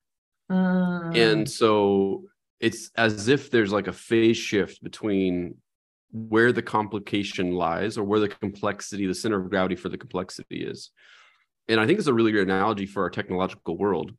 mm. 0.51 1.17
and 1.17 1.49
so 1.49 2.25
it's 2.61 2.91
as 2.97 3.29
if 3.29 3.51
there's 3.51 3.73
like 3.73 3.87
a 3.87 3.93
phase 3.93 4.37
shift 4.37 4.83
between 4.83 5.57
where 6.13 6.53
the 6.53 6.63
complication 6.63 7.53
lies 7.53 7.97
or 7.97 8.05
where 8.05 8.21
the 8.21 8.29
complexity 8.29 9.07
the 9.07 9.15
center 9.15 9.41
of 9.41 9.49
gravity 9.49 9.77
for 9.77 9.89
the 9.89 9.99
complexity 9.99 10.63
is 10.65 10.91
and 11.69 11.81
i 11.81 11.87
think 11.87 11.99
it's 11.99 12.09
a 12.09 12.15
really 12.15 12.33
great 12.33 12.45
analogy 12.45 12.87
for 12.87 13.03
our 13.03 13.11
technological 13.11 13.79
world 13.79 14.13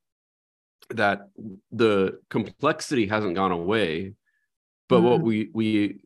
that 0.89 1.30
the 1.72 2.20
complexity 2.30 3.06
hasn't 3.08 3.36
gone 3.36 3.52
away 3.52 4.13
but 4.89 4.98
mm-hmm. 4.98 5.06
what 5.06 5.22
we 5.22 5.50
we 5.54 6.02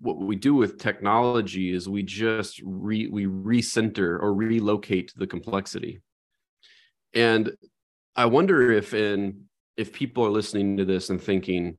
what 0.00 0.18
we 0.18 0.36
do 0.36 0.54
with 0.54 0.78
technology 0.78 1.72
is 1.72 1.88
we 1.88 2.02
just 2.02 2.60
re 2.64 3.08
we 3.08 3.26
recenter 3.26 4.20
or 4.20 4.34
relocate 4.34 5.12
the 5.16 5.26
complexity 5.26 6.00
and 7.14 7.52
i 8.16 8.24
wonder 8.24 8.70
if 8.72 8.94
in 8.94 9.44
if 9.76 9.92
people 9.92 10.24
are 10.24 10.30
listening 10.30 10.76
to 10.76 10.84
this 10.84 11.10
and 11.10 11.22
thinking 11.22 11.76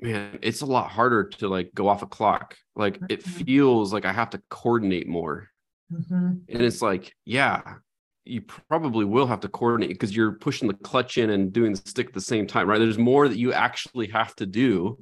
man 0.00 0.38
it's 0.42 0.62
a 0.62 0.66
lot 0.66 0.90
harder 0.90 1.24
to 1.24 1.48
like 1.48 1.70
go 1.74 1.88
off 1.88 2.02
a 2.02 2.06
clock 2.06 2.56
like 2.76 2.98
it 3.08 3.24
mm-hmm. 3.24 3.44
feels 3.44 3.92
like 3.92 4.04
i 4.04 4.12
have 4.12 4.30
to 4.30 4.42
coordinate 4.48 5.08
more 5.08 5.48
mm-hmm. 5.92 6.34
and 6.48 6.62
it's 6.62 6.82
like 6.82 7.14
yeah 7.24 7.60
you 8.24 8.42
probably 8.42 9.04
will 9.04 9.26
have 9.26 9.40
to 9.40 9.48
coordinate 9.48 9.90
because 9.90 10.14
you're 10.14 10.32
pushing 10.32 10.68
the 10.68 10.74
clutch 10.74 11.18
in 11.18 11.30
and 11.30 11.52
doing 11.52 11.72
the 11.72 11.78
stick 11.78 12.08
at 12.08 12.12
the 12.12 12.20
same 12.20 12.46
time, 12.46 12.68
right? 12.68 12.78
There's 12.78 12.98
more 12.98 13.28
that 13.28 13.38
you 13.38 13.52
actually 13.52 14.08
have 14.08 14.34
to 14.36 14.46
do. 14.46 14.98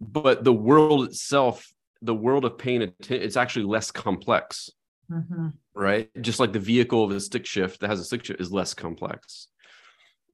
But 0.00 0.44
the 0.44 0.52
world 0.52 1.04
itself, 1.04 1.70
the 2.00 2.14
world 2.14 2.44
of 2.44 2.56
paying 2.56 2.82
attention, 2.82 3.22
it's 3.22 3.36
actually 3.36 3.66
less 3.66 3.90
complex, 3.90 4.70
mm-hmm. 5.10 5.48
Right? 5.80 6.10
Just 6.20 6.38
like 6.38 6.52
the 6.52 6.58
vehicle 6.58 7.02
of 7.02 7.10
a 7.10 7.18
stick 7.18 7.46
shift 7.46 7.80
that 7.80 7.88
has 7.88 8.00
a 8.00 8.04
stick 8.04 8.22
shift 8.22 8.40
is 8.40 8.52
less 8.52 8.74
complex. 8.74 9.48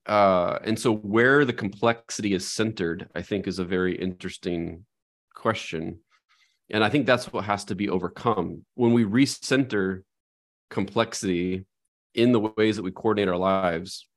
Uh, 0.05 0.59
and 0.65 0.79
so, 0.79 0.93
where 0.93 1.45
the 1.45 1.53
complexity 1.53 2.35
is 2.35 2.53
centered, 2.53 3.09
I 3.15 3.23
think, 3.23 3.47
is 3.47 3.59
a 3.59 3.65
very 3.65 3.97
interesting 3.97 4.85
question. 5.35 6.01
And 6.71 6.83
I 6.83 6.89
think 6.89 7.07
that's 7.07 7.33
what 7.33 7.45
has 7.45 7.65
to 7.67 7.77
be 7.77 7.89
overcome. 7.89 8.65
When 8.75 8.93
we 8.93 9.05
recenter 9.05 10.03
complexity 10.69 11.65
in 12.15 12.33
the 12.33 12.41
ways 12.41 12.77
that 12.77 12.83
we 12.83 12.91
coordinate 12.91 13.29
our 13.29 13.37
lives, 13.37 14.09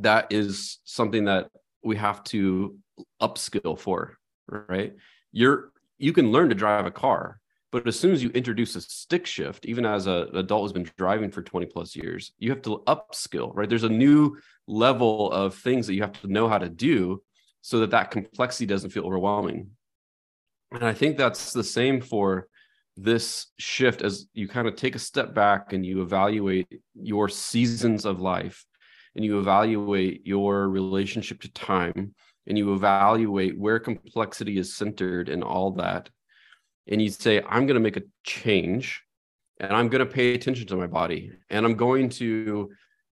that 0.00 0.32
is 0.32 0.78
something 0.84 1.26
that 1.26 1.50
we 1.82 1.96
have 1.96 2.24
to 2.24 2.78
upskill 3.20 3.78
for, 3.78 4.16
right? 4.48 4.94
You're 5.32 5.70
you 5.98 6.12
can 6.14 6.32
learn 6.32 6.48
to 6.48 6.54
drive 6.54 6.86
a 6.86 6.90
car, 6.90 7.40
but 7.74 7.88
as 7.88 7.98
soon 7.98 8.12
as 8.12 8.22
you 8.22 8.30
introduce 8.30 8.76
a 8.76 8.80
stick 8.80 9.26
shift, 9.26 9.66
even 9.66 9.84
as 9.84 10.06
a, 10.06 10.28
an 10.30 10.36
adult 10.36 10.62
who's 10.62 10.72
been 10.72 10.88
driving 10.96 11.28
for 11.28 11.42
20 11.42 11.66
plus 11.66 11.96
years, 11.96 12.30
you 12.38 12.48
have 12.50 12.62
to 12.62 12.84
upskill, 12.86 13.50
right? 13.52 13.68
There's 13.68 13.82
a 13.82 13.88
new 13.88 14.36
level 14.68 15.32
of 15.32 15.56
things 15.56 15.88
that 15.88 15.94
you 15.94 16.02
have 16.02 16.12
to 16.20 16.28
know 16.28 16.48
how 16.48 16.58
to 16.58 16.68
do 16.68 17.20
so 17.62 17.80
that 17.80 17.90
that 17.90 18.12
complexity 18.12 18.64
doesn't 18.64 18.90
feel 18.90 19.04
overwhelming. 19.04 19.70
And 20.70 20.84
I 20.84 20.92
think 20.92 21.16
that's 21.16 21.52
the 21.52 21.64
same 21.64 22.00
for 22.00 22.46
this 22.96 23.48
shift 23.58 24.02
as 24.02 24.28
you 24.34 24.46
kind 24.46 24.68
of 24.68 24.76
take 24.76 24.94
a 24.94 25.00
step 25.00 25.34
back 25.34 25.72
and 25.72 25.84
you 25.84 26.00
evaluate 26.00 26.80
your 26.94 27.28
seasons 27.28 28.04
of 28.04 28.20
life 28.20 28.64
and 29.16 29.24
you 29.24 29.40
evaluate 29.40 30.24
your 30.24 30.68
relationship 30.68 31.40
to 31.40 31.52
time 31.52 32.14
and 32.46 32.56
you 32.56 32.72
evaluate 32.72 33.58
where 33.58 33.80
complexity 33.80 34.58
is 34.58 34.76
centered 34.76 35.28
and 35.28 35.42
all 35.42 35.72
that 35.72 36.08
and 36.88 37.00
you 37.00 37.08
say 37.08 37.40
i'm 37.48 37.66
going 37.66 37.74
to 37.74 37.80
make 37.80 37.96
a 37.96 38.02
change 38.24 39.02
and 39.58 39.72
i'm 39.72 39.88
going 39.88 40.06
to 40.06 40.12
pay 40.12 40.34
attention 40.34 40.66
to 40.66 40.76
my 40.76 40.86
body 40.86 41.32
and 41.50 41.64
i'm 41.64 41.74
going 41.74 42.08
to 42.08 42.70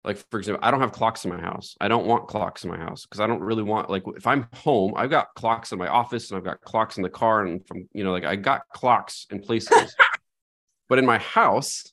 like 0.03 0.17
for 0.31 0.39
example 0.39 0.63
i 0.65 0.71
don't 0.71 0.79
have 0.79 0.91
clocks 0.91 1.25
in 1.25 1.31
my 1.31 1.41
house. 1.41 1.75
I 1.81 1.87
don't 1.89 2.05
want 2.05 2.27
clocks 2.27 2.63
in 2.63 2.69
my 2.69 2.77
house 2.77 3.05
because 3.05 3.19
i 3.19 3.27
don't 3.27 3.41
really 3.41 3.63
want 3.63 3.89
like 3.89 4.03
if 4.15 4.25
i'm 4.27 4.47
home 4.53 4.93
i've 4.95 5.09
got 5.09 5.27
clocks 5.35 5.71
in 5.71 5.79
my 5.79 5.87
office 5.87 6.29
and 6.29 6.37
i've 6.37 6.45
got 6.45 6.61
clocks 6.61 6.97
in 6.97 7.03
the 7.03 7.09
car 7.09 7.45
and 7.45 7.65
from 7.67 7.89
you 7.93 8.03
know 8.03 8.11
like 8.11 8.23
i 8.23 8.35
got 8.35 8.61
clocks 8.73 9.25
in 9.31 9.39
places. 9.39 9.95
But 10.89 10.99
in 10.99 11.05
my 11.05 11.17
house 11.17 11.83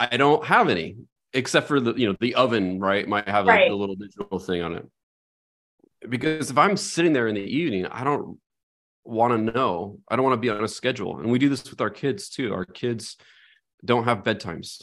i 0.00 0.16
don't 0.16 0.42
have 0.46 0.70
any 0.70 0.96
except 1.34 1.68
for 1.68 1.78
the 1.80 1.92
you 1.94 2.08
know 2.08 2.16
the 2.20 2.36
oven 2.36 2.80
right? 2.80 3.06
Might 3.06 3.28
have 3.28 3.44
like 3.44 3.56
Right. 3.56 3.68
the 3.68 3.76
little 3.76 3.96
digital 3.96 4.38
thing 4.38 4.62
on 4.62 4.72
it. 4.76 4.86
Because 6.08 6.50
if 6.50 6.56
i'm 6.56 6.76
sitting 6.78 7.12
there 7.12 7.28
in 7.28 7.34
the 7.34 7.42
evening 7.42 7.84
i 7.84 8.02
don't 8.04 8.38
want 9.08 9.32
to 9.32 9.52
know. 9.52 9.98
I 10.10 10.16
don't 10.16 10.24
want 10.24 10.34
to 10.34 10.40
be 10.40 10.50
on 10.50 10.62
a 10.62 10.68
schedule. 10.68 11.18
And 11.18 11.30
we 11.30 11.38
do 11.38 11.48
this 11.48 11.68
with 11.70 11.80
our 11.80 11.90
kids 11.90 12.28
too. 12.28 12.52
Our 12.52 12.64
kids 12.64 13.16
don't 13.84 14.04
have 14.04 14.18
bedtimes. 14.18 14.82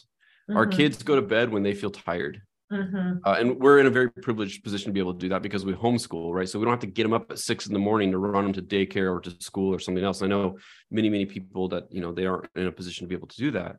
Our 0.50 0.66
Mhm. 0.66 0.72
kids 0.72 1.04
go 1.04 1.16
to 1.16 1.22
bed 1.22 1.52
when 1.52 1.64
they 1.64 1.74
feel 1.74 1.92
tired. 1.92 2.42
Mhm. 2.72 3.20
uh, 3.24 3.36
and 3.40 3.60
we're 3.60 3.78
in 3.78 3.86
a 3.86 3.92
very 3.92 4.10
privileged 4.10 4.64
position 4.64 4.88
to 4.90 4.92
be 4.94 5.00
able 5.00 5.14
to 5.14 5.20
do 5.20 5.30
that 5.30 5.44
because 5.44 5.64
we 5.64 5.74
homeschool 5.74 6.34
right? 6.34 6.50
So 6.50 6.58
we 6.58 6.66
don't 6.66 6.72
have 6.74 6.80
to 6.80 6.88
get 6.88 7.04
them 7.04 7.14
up 7.14 7.30
at 7.30 7.38
six 7.38 7.68
in 7.68 7.74
the 7.74 7.80
morning 7.80 8.10
to 8.12 8.18
run 8.18 8.44
them 8.46 8.54
to 8.54 8.62
daycare 8.64 9.16
or 9.16 9.22
to 9.22 9.30
school 9.40 9.72
or 9.72 9.78
something 9.78 10.04
else. 10.04 10.24
I 10.24 10.28
know 10.28 10.58
many 10.90 11.08
many 11.12 11.28
people 11.28 11.68
that 11.70 11.84
you 11.92 12.02
know 12.02 12.12
they 12.12 12.26
aren't 12.26 12.50
in 12.56 12.66
a 12.66 12.72
position 12.72 13.06
to 13.06 13.08
be 13.08 13.14
able 13.14 13.28
to 13.28 13.38
do 13.38 13.52
that. 13.52 13.78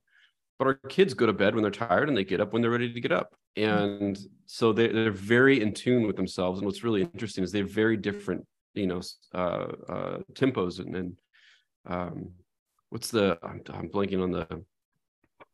But 0.59 0.69
our 0.69 0.75
kids 0.75 1.15
go 1.15 1.27
to 1.27 1.33
bed 1.33 1.55
when 1.55 1.63
they're 1.63 1.73
tired 1.89 2.09
and 2.09 2.17
they 2.17 2.23
get 2.25 2.41
up 2.41 2.53
when 2.53 2.63
they're 2.63 2.71
ready 2.71 2.93
to 2.93 3.01
get 3.01 3.11
up. 3.11 3.35
And 3.57 4.17
so 4.47 4.73
they, 4.73 4.87
they're 4.87 5.11
very 5.11 5.61
in 5.61 5.75
tune 5.75 6.07
with 6.07 6.17
themselves. 6.17 6.61
And 6.61 6.67
what's 6.67 6.85
really 6.85 7.03
interesting 7.03 7.43
is 7.43 7.51
they're 7.51 7.65
very 7.65 7.97
different 7.97 8.47
you 8.77 8.87
know 8.87 9.01
uh, 9.35 9.67
uh 9.89 10.19
tempos 10.33 10.79
and, 10.79 10.95
and 10.97 11.17
um 11.87 12.31
what's 12.91 13.11
the 13.11 13.39
I'm, 13.43 13.63
I'm 13.73 13.89
blanking 13.89 14.23
on 14.23 14.31
the 14.31 14.47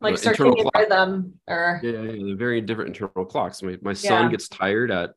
like 0.00 0.20
the 0.20 0.30
internal 0.30 0.56
clock. 0.56 0.74
rhythm 0.76 1.34
or 1.46 1.80
yeah, 1.82 2.02
yeah, 2.02 2.34
very 2.34 2.60
different 2.60 2.88
internal 2.88 3.24
clocks. 3.24 3.62
My, 3.62 3.78
my 3.82 3.92
son 3.92 4.24
Yeah. 4.24 4.30
gets 4.30 4.48
tired 4.48 4.90
at 4.90 5.14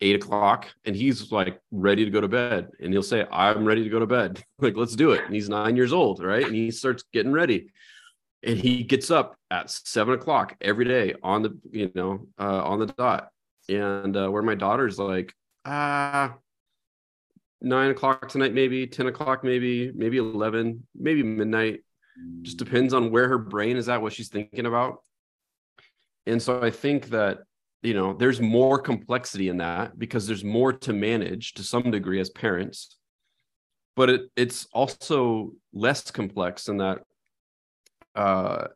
eight 0.00 0.16
o'clock 0.16 0.68
and 0.84 0.94
he's 0.94 1.32
like 1.32 1.60
ready 1.70 2.04
to 2.04 2.10
go 2.10 2.20
to 2.20 2.28
bed. 2.28 2.68
And 2.80 2.92
he'll 2.92 3.02
say, 3.02 3.26
I'm 3.30 3.64
ready 3.64 3.82
to 3.84 3.90
go 3.90 3.98
to 3.98 4.06
bed. 4.06 4.42
like, 4.58 4.76
let's 4.76 4.94
do 4.96 5.12
it. 5.12 5.24
And 5.24 5.34
he's 5.34 5.48
nine 5.48 5.76
years 5.76 5.92
old, 5.92 6.22
right? 6.22 6.44
And 6.44 6.54
he 6.54 6.70
starts 6.70 7.04
getting 7.12 7.32
ready. 7.32 7.70
And 8.42 8.58
he 8.58 8.82
gets 8.82 9.10
up 9.10 9.36
at 9.50 9.70
seven 9.70 10.14
o'clock 10.14 10.56
every 10.60 10.84
day 10.84 11.14
on 11.22 11.42
the, 11.42 11.58
you 11.70 11.90
know, 11.94 12.26
uh, 12.38 12.62
on 12.64 12.78
the 12.78 12.86
dot. 12.86 13.28
And 13.68 14.16
uh, 14.16 14.28
where 14.28 14.42
my 14.42 14.54
daughter's 14.54 14.98
like, 14.98 15.34
ah, 15.64 16.34
nine 17.60 17.90
o'clock 17.90 18.28
tonight, 18.28 18.52
maybe 18.52 18.86
10 18.86 19.06
o'clock, 19.06 19.44
maybe, 19.44 19.92
maybe 19.94 20.18
11, 20.18 20.86
maybe 20.94 21.22
midnight. 21.22 21.84
Just 22.42 22.58
depends 22.58 22.94
on 22.94 23.10
where 23.10 23.28
her 23.28 23.38
brain 23.38 23.76
is 23.76 23.88
at 23.88 24.00
what 24.00 24.12
she's 24.12 24.28
thinking 24.28 24.66
about. 24.66 24.98
And 26.26 26.40
so 26.40 26.62
i 26.62 26.70
think 26.70 27.10
that 27.10 27.40
you 27.82 27.92
know 27.92 28.14
there's 28.14 28.40
more 28.40 28.78
complexity 28.78 29.48
in 29.50 29.58
that 29.58 29.98
because 29.98 30.26
there's 30.26 30.42
more 30.42 30.72
to 30.72 30.92
manage 30.94 31.52
to 31.54 31.62
some 31.62 31.90
degree 31.90 32.20
as 32.20 32.30
parents. 32.30 32.96
But 33.96 34.10
it, 34.10 34.22
it's 34.36 34.66
also 34.72 35.52
less 35.72 36.10
complex 36.10 36.68
in 36.68 36.78
that 36.78 37.00
uh, 38.14 38.68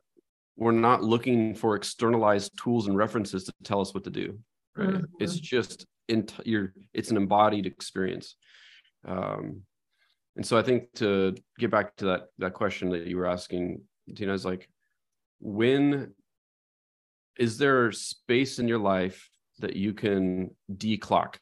we're 0.57 0.71
not 0.71 1.03
looking 1.03 1.55
for 1.55 1.75
externalized 1.75 2.51
tools 2.61 2.87
and 2.87 2.95
references 2.95 3.45
to 3.45 3.53
tell 3.63 3.81
us 3.81 3.93
what 3.93 4.03
to 4.03 4.09
do 4.09 4.37
right? 4.79 5.01
It's 5.19 5.35
just 5.35 5.85
in 6.07 6.27
your 6.45 6.73
it's 6.93 7.11
an 7.11 7.17
embodied 7.17 7.65
experience 7.65 8.35
um, 9.05 9.63
and 10.35 10.45
so 10.45 10.57
I 10.57 10.61
think 10.61 10.93
to 10.95 11.35
get 11.57 11.71
back 11.71 11.95
to 11.97 12.05
that 12.05 12.27
that 12.37 12.53
question 12.53 12.89
that 12.91 13.07
you 13.07 13.17
were 13.17 13.25
asking, 13.25 13.81
Tina, 14.15 14.33
is 14.33 14.45
like, 14.45 14.69
when 15.39 16.13
is 17.37 17.57
there 17.57 17.91
space 17.91 18.59
in 18.59 18.67
your 18.67 18.79
life 18.79 19.29
that 19.59 19.75
you 19.75 19.93
can 19.93 20.51
declock? 20.71 21.35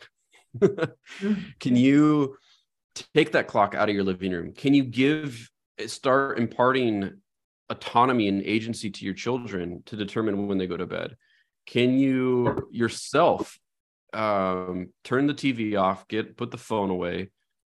can 0.59 1.75
you 1.75 2.37
take 3.13 3.33
that 3.33 3.47
clock 3.47 3.75
out 3.75 3.89
of 3.89 3.95
your 3.95 4.03
living 4.03 4.31
room? 4.31 4.53
Can 4.53 4.73
you 4.73 4.83
give 4.83 5.49
start 5.85 6.39
imparting 6.39 7.21
autonomy 7.69 8.27
and 8.27 8.41
agency 8.41 8.89
to 8.89 9.05
your 9.05 9.13
children 9.13 9.83
to 9.85 9.95
determine 9.95 10.47
when 10.47 10.57
they 10.57 10.67
go 10.67 10.77
to 10.77 10.85
bed? 10.85 11.15
Can 11.67 11.99
you 11.99 12.67
yourself 12.71 13.59
um, 14.13 14.89
turn 15.03 15.27
the 15.27 15.33
TV 15.33 15.79
off, 15.79 16.07
get 16.07 16.37
put 16.37 16.49
the 16.49 16.57
phone 16.57 16.89
away, 16.89 17.29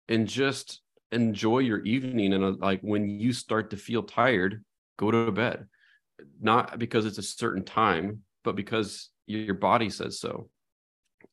and 0.09 0.27
just 0.27 0.81
enjoy 1.11 1.59
your 1.59 1.79
evening? 1.83 2.33
And 2.33 2.43
uh, 2.43 2.53
like 2.59 2.81
when 2.81 3.07
you 3.07 3.31
start 3.31 3.69
to 3.69 3.77
feel 3.77 4.03
tired, 4.03 4.63
go 4.97 5.11
to 5.11 5.31
bed. 5.31 5.67
Not 6.41 6.77
because 6.77 7.05
it's 7.05 7.17
a 7.17 7.23
certain 7.23 7.63
time, 7.63 8.23
but 8.43 8.57
because 8.57 9.09
your 9.25 9.53
body 9.53 9.89
says 9.89 10.19
so. 10.19 10.49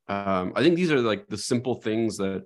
Um, 0.08 0.52
I 0.54 0.62
think 0.62 0.76
these 0.76 0.92
are 0.92 1.00
like 1.00 1.26
the 1.26 1.38
simple 1.38 1.74
things 1.74 2.18
that 2.18 2.44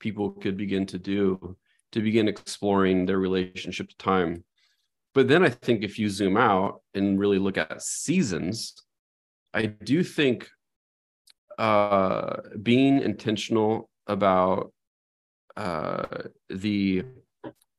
people 0.00 0.30
could 0.30 0.56
begin 0.56 0.86
to 0.86 0.98
do 0.98 1.56
to 1.92 2.00
begin 2.00 2.28
exploring 2.28 3.06
their 3.06 3.18
relationship 3.18 3.88
to 3.88 3.96
time. 3.98 4.44
But 5.14 5.28
then 5.28 5.44
I 5.44 5.48
think 5.48 5.84
if 5.84 5.98
you 5.98 6.08
zoom 6.08 6.36
out 6.36 6.80
and 6.94 7.20
really 7.20 7.38
look 7.38 7.56
at 7.56 7.82
seasons, 7.82 8.74
I 9.52 9.66
do 9.66 10.02
think 10.02 10.48
uh, 11.56 12.38
being 12.60 13.00
intentional 13.00 13.88
about 14.08 14.73
uh, 15.56 16.06
the 16.48 17.04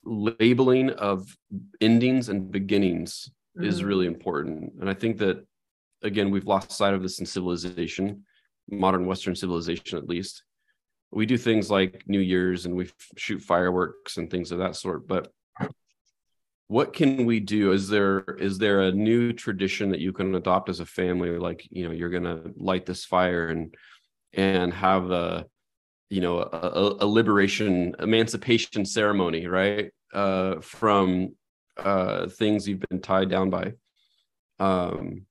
labeling 0.03 0.91
of 0.91 1.35
endings 1.81 2.29
and 2.29 2.51
beginnings 2.51 3.29
is 3.55 3.81
Mhm. 3.81 3.85
really 3.85 4.05
important. 4.07 4.73
And 4.79 4.89
I 4.89 4.93
think 4.93 5.17
that, 5.17 5.45
again, 6.01 6.29
we've 6.29 6.45
lost 6.45 6.71
sight 6.71 6.93
of 6.93 7.01
this 7.01 7.19
in 7.19 7.25
civilization, 7.25 8.25
modern 8.69 9.05
Western 9.05 9.35
civilization 9.35 9.97
at 9.97 10.07
least. 10.07 10.43
We 11.11 11.25
do 11.25 11.37
things 11.37 11.71
like 11.71 12.03
New 12.07 12.19
Year's 12.19 12.65
and 12.65 12.75
we 12.75 12.85
f- 12.85 12.93
shoot 13.17 13.41
fireworks 13.41 14.17
and 14.17 14.29
things 14.29 14.51
of 14.51 14.59
that 14.59 14.75
sort. 14.75 15.07
But 15.07 15.31
what 16.67 16.93
can 16.93 17.25
we 17.25 17.39
do? 17.39 17.71
Is 17.71 17.87
there 17.87 18.21
is 18.39 18.57
there 18.57 18.81
a 18.81 18.91
new 18.91 19.31
tradition 19.33 19.89
that 19.91 19.99
you 19.99 20.11
can 20.11 20.33
adopt 20.35 20.67
as 20.69 20.79
a 20.79 20.85
family? 20.85 21.37
Like, 21.37 21.67
you 21.69 21.85
know, 21.85 21.91
you're 21.91 22.09
gonna 22.09 22.41
light 22.57 22.85
this 22.85 23.05
fire 23.05 23.49
and 23.49 23.73
and 24.33 24.73
have 24.73 25.11
a 25.11 25.45
you 26.09 26.21
know 26.21 26.39
a, 26.39 27.03
a, 27.03 27.07
liberation 27.07 27.95
emancipation 27.99 28.85
ceremony, 28.85 29.47
right? 29.47 29.91
Uh, 30.13 30.59
from 30.61 31.35
uh, 31.77 32.27
things 32.27 32.67
you've 32.67 32.83
been 32.89 33.01
tied 33.01 33.29
down 33.29 33.49
by. 33.49 33.73
Um, 34.59 35.25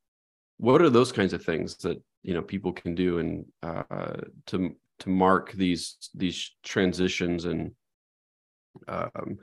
what 0.59 0.83
are 0.83 0.91
those 0.91 1.13
kinds 1.13 1.33
of 1.33 1.45
things 1.45 1.77
that 1.79 2.03
you 2.23 2.35
know 2.35 2.43
people 2.43 2.73
can 2.73 2.95
do 2.95 3.19
and 3.19 3.45
uh, 3.63 4.17
to 4.47 4.75
to 5.01 5.09
mark 5.09 5.53
these 5.53 6.11
these 6.15 6.55
transitions 6.63 7.45
and 7.45 7.73
um, 8.89 9.39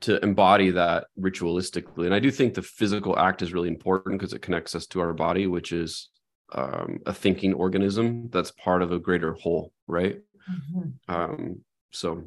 to 0.00 0.18
embody 0.24 0.70
that 0.70 1.06
ritualistically? 1.18 2.06
And 2.06 2.14
I 2.14 2.18
do 2.18 2.30
think 2.30 2.54
the 2.54 2.62
physical 2.62 3.18
act 3.18 3.42
is 3.42 3.52
really 3.52 3.68
important 3.68 4.18
because 4.18 4.32
it 4.32 4.42
connects 4.42 4.74
us 4.74 4.86
to 4.88 5.00
our 5.00 5.12
body, 5.12 5.46
which 5.46 5.72
is 5.72 6.08
um, 6.52 6.98
a 7.06 7.12
thinking 7.12 7.54
organism 7.54 8.28
that's 8.30 8.50
part 8.50 8.82
of 8.82 8.92
a 8.92 8.98
greater 8.98 9.34
whole, 9.34 9.72
right? 9.86 10.20
Mhm. 10.50 10.92
Um, 11.08 11.64
so 11.92 12.24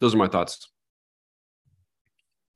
those 0.00 0.14
are 0.14 0.18
my 0.18 0.28
thoughts. 0.28 0.68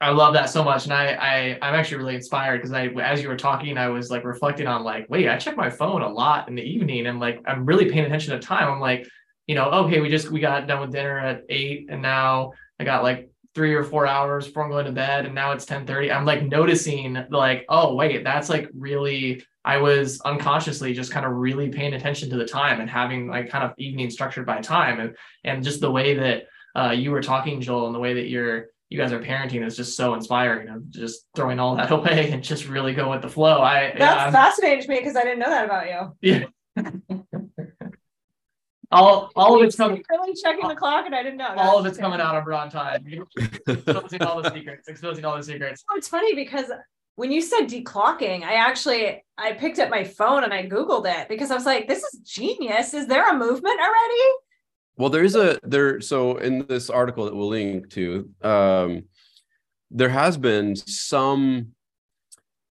I 0.01 0.11
love 0.11 0.35
that 0.35 0.51
so 0.51 0.63
much, 0.63 0.85
and 0.85 0.93
I, 0.93 1.07
I 1.15 1.59
I'm 1.63 1.75
actually 1.75 1.99
really 1.99 2.17
inspired 2.17 2.59
because 2.59 2.73
I, 2.73 2.89
as 2.89 3.23
you 3.23 3.29
were 3.29 3.37
talking, 3.37 3.79
I 3.79 3.89
was 3.89 4.11
like 4.11 4.25
reflecting 4.25 4.67
on 4.67 4.85
like, 4.85 5.09
wait, 5.09 5.27
I 5.27 5.39
check 5.39 5.57
my 5.57 5.71
phone 5.71 6.03
a 6.03 6.09
lot 6.09 6.49
in 6.49 6.55
the 6.55 6.63
evening, 6.63 7.07
and 7.07 7.19
like 7.19 7.41
I'm 7.47 7.65
really 7.65 7.91
paying 7.91 8.05
attention 8.05 8.39
to 8.39 8.47
time. 8.47 8.71
I'm 8.71 8.81
like, 8.81 9.09
you 9.47 9.55
know, 9.55 9.71
okay, 9.71 10.01
we 10.01 10.11
just 10.11 10.31
we 10.31 10.41
got 10.41 10.67
done 10.67 10.83
with 10.83 10.93
dinner 10.93 11.19
at 11.19 11.45
eight, 11.49 11.87
and 11.89 12.03
now 12.03 12.53
I 12.79 12.85
got 12.85 13.05
like 13.05 13.31
three 13.57 13.73
or 13.75 13.83
four 13.83 14.07
hours 14.07 14.47
before 14.47 14.65
I'm 14.65 14.71
going 14.71 14.85
to 14.85 14.93
bed 14.93 15.25
and 15.25 15.35
now 15.35 15.53
it's 15.53 15.65
1030. 15.65 16.13
I'm 16.13 16.27
like 16.27 16.43
noticing 16.43 17.25
like, 17.31 17.65
oh 17.71 17.95
wait, 17.95 18.23
that's 18.23 18.51
like 18.51 18.69
really 18.77 19.43
I 19.65 19.79
was 19.79 20.21
unconsciously 20.21 20.93
just 20.93 21.11
kind 21.11 21.25
of 21.25 21.33
really 21.33 21.71
paying 21.71 21.95
attention 21.95 22.29
to 22.31 22.37
the 22.37 22.45
time 22.45 22.83
and 22.83 22.91
having 22.91 23.29
like 23.29 23.49
kind 23.49 23.65
of 23.65 23.73
evening 23.79 24.11
structured 24.11 24.45
by 24.45 24.61
time 24.61 25.01
and 25.01 25.17
and 25.43 25.65
just 25.65 25.81
the 25.81 25.91
way 25.91 26.15
that 26.17 26.45
uh, 26.77 26.91
you 26.91 27.11
were 27.11 27.23
talking, 27.23 27.63
Joel, 27.63 27.87
and 27.87 27.95
the 27.95 27.99
way 27.99 28.13
that 28.13 28.29
you're 28.29 28.67
you 28.91 28.99
guys 28.99 29.11
are 29.11 29.21
parenting 29.21 29.67
is 29.67 29.75
just 29.75 29.97
so 29.97 30.13
inspiring. 30.13 30.69
I'm 30.69 30.89
just 30.91 31.25
throwing 31.35 31.59
all 31.59 31.77
that 31.77 31.91
away 31.99 32.31
and 32.33 32.45
just 32.45 32.69
really 32.69 32.93
go 32.93 33.11
with 33.11 33.23
the 33.23 33.31
flow. 33.31 33.63
I 33.63 33.95
that's 33.97 34.01
yeah, 34.01 34.31
fascinating 34.31 34.83
to 34.83 34.89
me 34.91 34.99
because 34.99 35.17
I 35.17 35.23
didn't 35.23 35.39
know 35.39 35.49
that 35.49 35.65
about 35.65 36.15
you. 36.21 36.51
Yeah. 36.77 37.17
all 38.93 39.31
all 39.37 39.57
of 39.57 39.63
it's 39.63 39.77
coming. 39.77 40.03
Really 40.11 40.35
checking 40.35 40.69
the 40.69 40.75
clock, 40.75 41.07
and 41.07 41.15
I 41.15 41.23
didn't 41.23 41.39
know. 41.39 41.55
All 41.57 41.79
of 41.79 41.87
it's 41.87 41.99
coming 41.99 42.21
out 42.21 42.37
of 42.37 42.53
on 42.53 42.71
time. 42.71 43.05
exposing 43.67 44.23
all 44.23 44.43
the 44.43 44.53
secrets. 44.53 44.89
Exposing 44.89 45.25
all 45.25 45.37
the 45.37 45.43
secrets. 45.43 45.85
Well, 45.89 45.99
it's 45.99 46.09
funny 46.09 46.35
because 46.35 46.71
when 47.17 47.33
you 47.33 47.41
said 47.41 47.67
declocking, 47.67 48.43
I 48.43 48.55
actually 48.55 49.25
I 49.39 49.53
picked 49.53 49.79
up 49.79 49.91
my 49.91 50.05
phone 50.05 50.45
and 50.45 50.53
I 50.53 50.67
googled 50.67 51.07
it 51.07 51.29
because 51.29 51.51
I 51.51 51.55
was 51.55 51.67
like, 51.67 51.89
"This 51.89 52.03
is 52.03 52.21
genius. 52.21 52.95
Is 52.95 53.07
there 53.07 53.29
a 53.29 53.37
movement 53.37 53.81
already?" 53.81 54.33
Well, 54.97 55.11
there 55.11 55.25
is 55.25 55.35
a 55.35 55.59
there. 55.63 56.01
So 56.01 56.37
in 56.39 56.67
this 56.67 56.89
article 56.91 57.25
that 57.25 57.35
we'll 57.35 57.49
link 57.49 57.91
to, 57.91 58.29
um, 58.43 59.05
there 59.91 60.09
has 60.09 60.37
been 60.37 60.77
some 60.77 61.73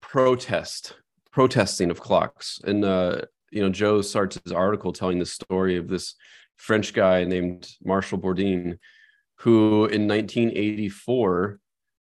protest 0.02 0.96
protesting 1.32 1.92
of 1.92 2.00
clocks 2.00 2.62
and 2.64 2.86
uh 2.86 3.20
you 3.56 3.62
know 3.62 3.70
joe 3.70 4.02
starts 4.02 4.38
his 4.44 4.52
article 4.52 4.92
telling 4.92 5.18
the 5.18 5.26
story 5.26 5.78
of 5.78 5.88
this 5.88 6.16
french 6.58 6.94
guy 6.94 7.24
named 7.24 7.68
marshall 7.84 8.18
bourdin 8.18 8.78
who 9.40 9.86
in 9.86 10.08
1984 10.08 11.60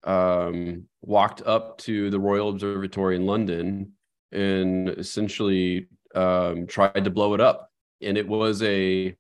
um, 0.04 0.84
walked 1.02 1.42
up 1.42 1.78
to 1.78 2.10
the 2.10 2.18
royal 2.18 2.48
observatory 2.48 3.16
in 3.16 3.26
london 3.26 3.92
and 4.32 4.88
essentially 4.88 5.88
um, 6.14 6.66
tried 6.66 7.04
to 7.04 7.10
blow 7.10 7.34
it 7.34 7.40
up 7.40 7.70
and 8.00 8.16
it 8.16 8.26
was 8.26 8.62
a 8.62 9.14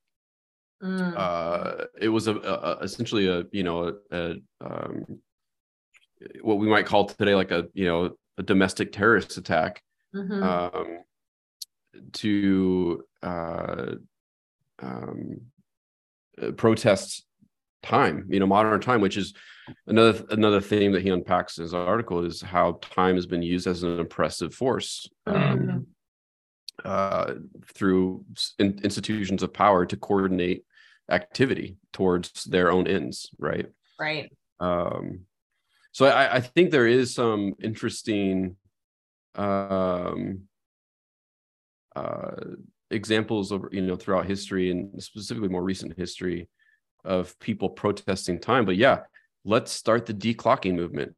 mm. 0.82 1.16
uh, 1.16 1.84
it 2.00 2.08
was 2.08 2.28
a, 2.28 2.36
a, 2.36 2.78
essentially 2.82 3.28
a 3.28 3.44
you 3.52 3.62
know 3.62 3.94
a, 4.10 4.16
a 4.16 4.36
um, 4.60 5.04
what 6.40 6.58
we 6.58 6.66
might 6.66 6.86
call 6.86 7.04
today 7.04 7.34
like 7.34 7.50
a 7.50 7.66
you 7.74 7.84
know 7.84 8.16
a 8.38 8.42
domestic 8.42 8.92
terrorist 8.92 9.36
attack 9.36 9.82
mm-hmm. 10.14 10.42
um, 10.42 10.98
to 12.14 13.04
uh, 13.22 13.94
um, 14.80 15.40
uh, 16.40 16.50
protest 16.52 17.24
time, 17.82 18.26
you 18.28 18.40
know, 18.40 18.46
modern 18.46 18.80
time, 18.80 19.00
which 19.00 19.16
is 19.16 19.34
another 19.86 20.24
another 20.30 20.60
theme 20.60 20.92
that 20.92 21.02
he 21.02 21.10
unpacks 21.10 21.58
in 21.58 21.62
his 21.62 21.74
article 21.74 22.24
is 22.24 22.40
how 22.40 22.78
time 22.82 23.14
has 23.14 23.26
been 23.26 23.42
used 23.42 23.66
as 23.66 23.82
an 23.82 24.00
oppressive 24.00 24.54
force 24.54 25.08
um, 25.26 25.36
mm-hmm. 25.36 25.78
uh, 26.84 27.34
through 27.74 28.24
in, 28.58 28.78
institutions 28.82 29.42
of 29.42 29.52
power 29.52 29.86
to 29.86 29.96
coordinate 29.96 30.64
activity 31.10 31.76
towards 31.92 32.44
their 32.44 32.70
own 32.70 32.86
ends, 32.86 33.30
right? 33.38 33.66
Right. 33.98 34.32
Um, 34.60 35.20
so 35.92 36.06
I, 36.06 36.36
I 36.36 36.40
think 36.40 36.70
there 36.70 36.86
is 36.86 37.14
some 37.14 37.54
interesting 37.62 38.56
um, 39.34 40.42
examples 42.90 43.50
of 43.52 43.66
you 43.72 43.82
know 43.82 43.96
throughout 43.96 44.26
history 44.26 44.70
and 44.70 45.02
specifically 45.02 45.48
more 45.48 45.62
recent 45.62 45.96
history 45.96 46.48
of 47.04 47.38
people 47.38 47.68
protesting 47.68 48.38
time. 48.38 48.64
But 48.64 48.76
yeah, 48.76 49.00
let's 49.44 49.72
start 49.72 50.06
the 50.06 50.14
declocking 50.14 50.74
movement. 50.74 51.14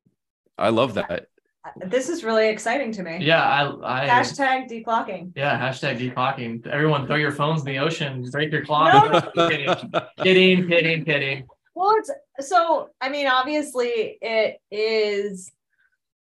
I 0.56 0.70
love 0.70 0.94
that. 0.94 1.28
This 1.76 2.08
is 2.08 2.24
really 2.24 2.48
exciting 2.48 2.92
to 2.92 3.02
me. 3.02 3.18
Yeah, 3.20 3.42
I, 3.42 4.04
I 4.04 4.08
hashtag 4.08 4.70
declocking. 4.70 5.32
Yeah, 5.36 5.58
hashtag 5.58 5.98
declocking. 5.98 6.66
Everyone, 6.66 7.06
throw 7.06 7.16
your 7.16 7.32
phones 7.32 7.60
in 7.60 7.66
the 7.66 7.78
ocean, 7.78 8.24
break 8.30 8.52
your 8.52 8.64
clock. 8.64 9.34
No. 9.36 9.46
kidding, 9.48 9.74
kidding, 10.22 10.68
kidding, 10.68 11.04
kidding. 11.04 11.46
Well, 11.74 11.94
it's 11.98 12.48
so. 12.48 12.90
I 13.00 13.08
mean, 13.08 13.26
obviously, 13.26 14.18
it 14.20 14.60
is, 14.70 15.52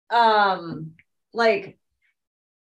um, 0.10 0.94
like 1.34 1.78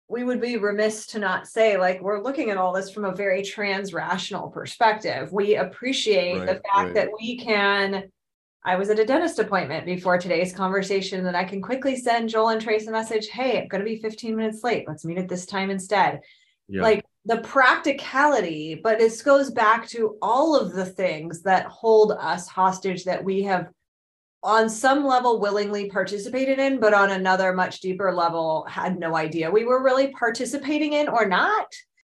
we 0.09 0.25
would 0.25 0.40
be 0.40 0.57
remiss 0.57 1.07
to 1.07 1.18
not 1.18 1.47
say 1.47 1.77
like 1.77 2.01
we're 2.01 2.23
looking 2.23 2.51
at 2.51 2.57
all 2.57 2.73
this 2.73 2.90
from 2.90 3.05
a 3.05 3.14
very 3.14 3.42
trans 3.42 3.92
rational 3.92 4.49
perspective 4.49 5.33
we 5.33 5.57
appreciate 5.57 6.38
right, 6.38 6.47
the 6.47 6.55
fact 6.55 6.66
right. 6.77 6.94
that 6.94 7.09
we 7.21 7.38
can 7.38 8.05
i 8.64 8.75
was 8.75 8.88
at 8.88 8.99
a 8.99 9.05
dentist 9.05 9.38
appointment 9.38 9.85
before 9.85 10.18
today's 10.18 10.53
conversation 10.53 11.23
that 11.25 11.35
i 11.35 11.44
can 11.44 11.61
quickly 11.61 11.97
send 11.97 12.29
joel 12.29 12.49
and 12.49 12.61
trace 12.61 12.87
a 12.87 12.90
message 12.90 13.29
hey 13.29 13.61
i'm 13.61 13.68
going 13.68 13.83
to 13.83 13.88
be 13.88 14.01
15 14.01 14.35
minutes 14.35 14.64
late 14.64 14.85
let's 14.88 15.05
meet 15.05 15.18
at 15.18 15.29
this 15.29 15.47
time 15.47 15.71
instead 15.71 16.21
yeah. 16.68 16.83
like 16.83 17.05
the 17.27 17.38
practicality 17.38 18.81
but 18.83 18.99
this 18.99 19.21
goes 19.21 19.51
back 19.51 19.87
to 19.87 20.16
all 20.23 20.57
of 20.57 20.73
the 20.73 20.87
things 20.87 21.42
that 21.42 21.66
hold 21.66 22.12
us 22.12 22.49
hostage 22.49 23.05
that 23.05 23.23
we 23.23 23.42
have 23.42 23.68
on 24.42 24.70
some 24.70 25.05
level 25.05 25.40
willingly 25.40 25.90
participated 25.90 26.59
in, 26.59 26.79
but 26.79 26.94
on 26.94 27.11
another 27.11 27.53
much 27.53 27.81
deeper 27.81 28.12
level 28.12 28.64
had 28.68 28.98
no 28.98 29.16
idea 29.16 29.51
we 29.51 29.64
were 29.64 29.83
really 29.83 30.12
participating 30.12 30.92
in 30.92 31.09
or 31.09 31.27
not. 31.27 31.66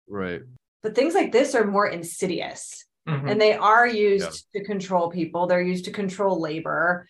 Right. 0.08 0.42
But 0.82 0.94
things 0.94 1.14
like 1.14 1.32
this 1.32 1.54
are 1.54 1.66
more 1.66 1.88
insidious 1.88 2.84
mm-hmm. 3.08 3.28
and 3.28 3.40
they 3.40 3.54
are 3.54 3.86
used 3.86 4.46
yeah. 4.54 4.60
to 4.60 4.66
control 4.66 5.10
people, 5.10 5.46
they're 5.46 5.62
used 5.62 5.84
to 5.86 5.90
control 5.90 6.40
labor. 6.40 7.08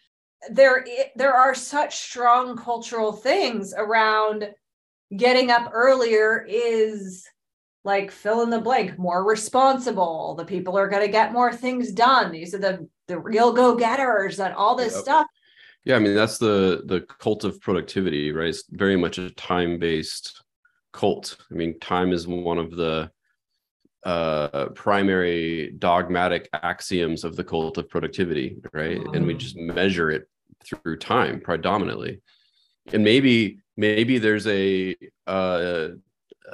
There, 0.50 0.84
there 1.14 1.34
are 1.34 1.54
such 1.54 1.96
strong 1.96 2.56
cultural 2.56 3.12
things 3.12 3.74
around 3.76 4.48
getting 5.16 5.50
up 5.50 5.70
earlier 5.72 6.44
is 6.48 7.26
like 7.84 8.10
fill 8.10 8.42
in 8.42 8.50
the 8.50 8.60
blank 8.60 8.98
more 8.98 9.24
responsible 9.24 10.34
the 10.36 10.44
people 10.44 10.78
are 10.78 10.88
going 10.88 11.04
to 11.04 11.10
get 11.10 11.32
more 11.32 11.52
things 11.52 11.92
done 11.92 12.32
these 12.32 12.54
are 12.54 12.58
the 12.58 12.88
the 13.08 13.18
real 13.18 13.52
go-getters 13.52 14.40
and 14.40 14.54
all 14.54 14.74
this 14.74 14.94
yep. 14.94 15.02
stuff. 15.02 15.26
Yeah 15.84 15.96
i 15.96 15.98
mean 15.98 16.14
that's 16.14 16.38
the 16.38 16.82
the 16.86 17.00
cult 17.00 17.44
of 17.44 17.60
productivity 17.60 18.32
right? 18.32 18.48
It's 18.48 18.64
very 18.70 18.96
much 18.96 19.18
a 19.18 19.30
time-based 19.30 20.42
cult. 20.92 21.36
I 21.50 21.54
mean 21.54 21.78
time 21.80 22.12
is 22.12 22.26
one 22.26 22.58
of 22.58 22.70
the 22.76 23.10
uh 24.04 24.66
primary 24.74 25.72
dogmatic 25.78 26.48
axioms 26.52 27.22
of 27.24 27.36
the 27.36 27.44
cult 27.44 27.78
of 27.78 27.88
productivity 27.88 28.56
right? 28.72 29.00
And 29.14 29.26
we 29.26 29.34
just 29.34 29.56
measure 29.56 30.10
it 30.10 30.28
through 30.64 30.98
time 30.98 31.40
predominantly. 31.40 32.20
And 32.92 33.04
maybe 33.04 33.58
maybe 33.76 34.18
there's 34.18 34.46
a 34.46 34.96
uh 35.26 35.88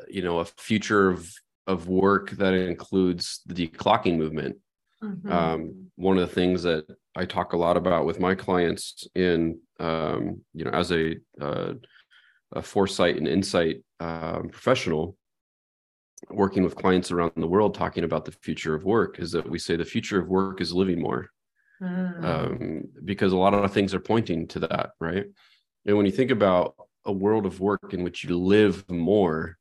you 0.08 0.22
know 0.22 0.38
a 0.40 0.44
future 0.44 1.08
of 1.08 1.30
of 1.66 1.86
work 1.86 2.30
that 2.30 2.54
includes 2.54 3.42
the 3.46 3.54
declocking 3.54 4.16
movement. 4.16 4.56
Mm-hmm. 5.02 5.30
um, 5.30 5.87
one 5.98 6.16
of 6.16 6.26
the 6.28 6.34
things 6.34 6.62
that 6.62 6.86
i 7.16 7.24
talk 7.24 7.52
a 7.52 7.56
lot 7.56 7.76
about 7.76 8.06
with 8.06 8.20
my 8.20 8.34
clients 8.34 9.06
in 9.14 9.58
um, 9.80 10.40
you 10.54 10.64
know 10.64 10.70
as 10.70 10.92
a 10.92 11.16
uh, 11.40 11.74
a 12.52 12.62
foresight 12.62 13.16
and 13.16 13.28
insight 13.28 13.82
um, 14.00 14.48
professional 14.48 15.16
working 16.30 16.62
with 16.62 16.76
clients 16.76 17.10
around 17.10 17.32
the 17.36 17.46
world 17.46 17.74
talking 17.74 18.04
about 18.04 18.24
the 18.24 18.32
future 18.32 18.74
of 18.74 18.84
work 18.84 19.18
is 19.18 19.32
that 19.32 19.48
we 19.48 19.58
say 19.58 19.76
the 19.76 19.84
future 19.84 20.20
of 20.20 20.28
work 20.28 20.60
is 20.60 20.72
living 20.72 21.00
more 21.00 21.28
mm. 21.82 22.24
um, 22.24 22.84
because 23.04 23.32
a 23.32 23.36
lot 23.36 23.52
of 23.52 23.72
things 23.72 23.92
are 23.92 24.00
pointing 24.00 24.46
to 24.46 24.60
that 24.60 24.90
right 25.00 25.26
and 25.84 25.96
when 25.96 26.06
you 26.06 26.12
think 26.12 26.30
about 26.30 26.74
a 27.06 27.12
world 27.12 27.44
of 27.44 27.60
work 27.60 27.92
in 27.92 28.02
which 28.04 28.24
you 28.24 28.38
live 28.38 28.88
more 28.88 29.56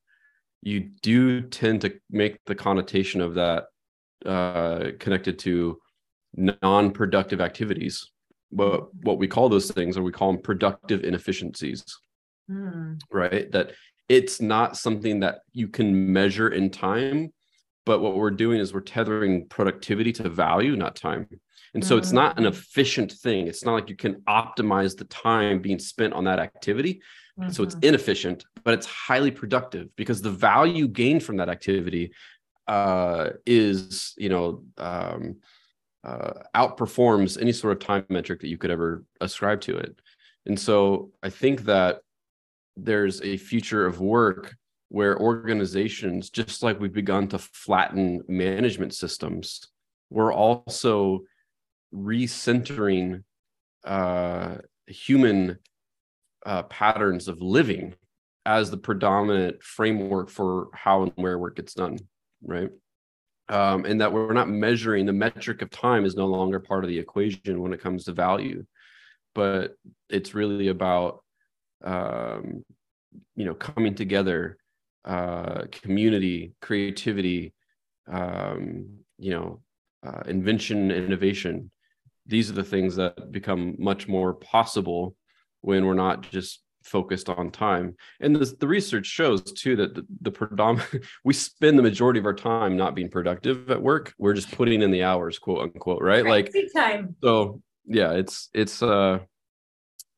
you 0.62 0.80
do 1.02 1.40
tend 1.40 1.80
to 1.80 1.92
make 2.10 2.38
the 2.46 2.54
connotation 2.54 3.20
of 3.20 3.34
that 3.34 3.64
uh, 4.26 4.90
connected 4.98 5.38
to 5.38 5.78
non-productive 6.38 7.40
activities. 7.40 8.10
But 8.50 8.94
what 9.04 9.18
we 9.18 9.28
call 9.28 9.48
those 9.48 9.70
things, 9.70 9.96
or 9.98 10.02
we 10.02 10.12
call 10.12 10.32
them 10.32 10.42
productive 10.42 11.04
inefficiencies, 11.04 11.84
mm. 12.50 12.98
right? 13.10 13.50
That 13.52 13.72
it's 14.08 14.40
not 14.40 14.76
something 14.76 15.20
that 15.20 15.40
you 15.52 15.68
can 15.68 16.12
measure 16.12 16.48
in 16.48 16.70
time, 16.70 17.32
but 17.84 18.00
what 18.00 18.16
we're 18.16 18.30
doing 18.30 18.58
is 18.58 18.72
we're 18.72 18.80
tethering 18.80 19.46
productivity 19.48 20.12
to 20.12 20.28
value, 20.28 20.76
not 20.76 20.96
time. 20.96 21.26
And 21.74 21.84
so 21.84 21.98
it's 21.98 22.12
not 22.12 22.38
an 22.38 22.44
hmm. 22.44 22.48
efficient 22.48 23.12
thing. 23.12 23.46
It's 23.46 23.64
not 23.64 23.74
like 23.74 23.90
you 23.90 23.96
can 23.96 24.22
optimize 24.22 24.96
the 24.96 25.04
time 25.04 25.60
being 25.60 25.78
spent 25.78 26.14
on 26.14 26.24
that 26.24 26.38
activity. 26.38 27.02
Mm-hmm. 27.38 27.50
So 27.50 27.62
it's 27.62 27.74
mm-hmm. 27.74 27.88
inefficient, 27.88 28.44
but 28.64 28.74
it's 28.74 28.86
highly 28.86 29.30
productive 29.30 29.94
because 29.94 30.22
the 30.22 30.30
value 30.30 30.88
gained 30.88 31.22
from 31.22 31.36
that 31.36 31.48
activity 31.48 32.12
uh, 32.66 33.30
is, 33.46 34.14
you 34.16 34.28
know, 34.28 34.64
um, 34.78 35.36
uh, 36.08 36.32
outperforms 36.56 37.40
any 37.40 37.52
sort 37.52 37.72
of 37.72 37.86
time 37.86 38.04
metric 38.08 38.40
that 38.40 38.48
you 38.48 38.56
could 38.58 38.70
ever 38.70 39.04
ascribe 39.20 39.60
to 39.60 39.76
it. 39.76 40.00
And 40.46 40.58
so 40.58 41.10
I 41.22 41.28
think 41.28 41.62
that 41.64 42.00
there's 42.76 43.20
a 43.22 43.36
future 43.36 43.84
of 43.84 44.00
work 44.00 44.54
where 44.88 45.18
organizations, 45.18 46.30
just 46.30 46.62
like 46.62 46.80
we've 46.80 46.92
begun 46.92 47.28
to 47.28 47.38
flatten 47.38 48.22
management 48.26 48.94
systems, 48.94 49.60
we're 50.08 50.32
also 50.32 51.20
recentering 51.94 53.22
uh, 53.84 54.54
human 54.86 55.58
uh, 56.46 56.62
patterns 56.64 57.28
of 57.28 57.42
living 57.42 57.94
as 58.46 58.70
the 58.70 58.78
predominant 58.78 59.62
framework 59.62 60.30
for 60.30 60.68
how 60.72 61.02
and 61.02 61.12
where 61.16 61.38
work 61.38 61.56
gets 61.56 61.74
done, 61.74 61.98
right? 62.42 62.70
Um, 63.50 63.86
and 63.86 64.00
that 64.00 64.12
we're 64.12 64.34
not 64.34 64.50
measuring 64.50 65.06
the 65.06 65.12
metric 65.12 65.62
of 65.62 65.70
time 65.70 66.04
is 66.04 66.16
no 66.16 66.26
longer 66.26 66.60
part 66.60 66.84
of 66.84 66.90
the 66.90 66.98
equation 66.98 67.62
when 67.62 67.72
it 67.72 67.80
comes 67.80 68.04
to 68.04 68.12
value, 68.12 68.66
but 69.34 69.74
it's 70.10 70.34
really 70.34 70.68
about 70.68 71.22
um, 71.82 72.62
you 73.36 73.46
know 73.46 73.54
coming 73.54 73.94
together, 73.94 74.58
uh, 75.06 75.62
community, 75.72 76.52
creativity, 76.60 77.54
um, 78.10 78.86
you 79.18 79.30
know, 79.30 79.60
uh, 80.06 80.22
invention, 80.26 80.90
innovation. 80.90 81.70
These 82.26 82.50
are 82.50 82.54
the 82.54 82.64
things 82.64 82.96
that 82.96 83.32
become 83.32 83.76
much 83.78 84.08
more 84.08 84.34
possible 84.34 85.16
when 85.60 85.86
we're 85.86 85.94
not 85.94 86.22
just 86.22 86.60
focused 86.88 87.28
on 87.28 87.50
time. 87.50 87.94
And 88.20 88.34
the, 88.34 88.56
the 88.58 88.66
research 88.66 89.06
shows 89.06 89.42
too 89.42 89.76
that 89.76 89.94
the, 89.94 90.06
the 90.22 90.30
predominant 90.30 91.04
we 91.24 91.34
spend 91.34 91.78
the 91.78 91.82
majority 91.82 92.18
of 92.18 92.26
our 92.26 92.34
time 92.34 92.76
not 92.76 92.94
being 92.94 93.08
productive 93.08 93.70
at 93.70 93.80
work. 93.80 94.14
We're 94.18 94.34
just 94.34 94.50
putting 94.52 94.82
in 94.82 94.90
the 94.90 95.04
hours, 95.04 95.38
quote 95.38 95.62
unquote, 95.62 96.02
right? 96.02 96.24
Like 96.24 96.54
time. 96.74 97.16
So 97.22 97.62
yeah, 97.86 98.12
it's 98.12 98.48
it's 98.54 98.82
uh 98.82 99.20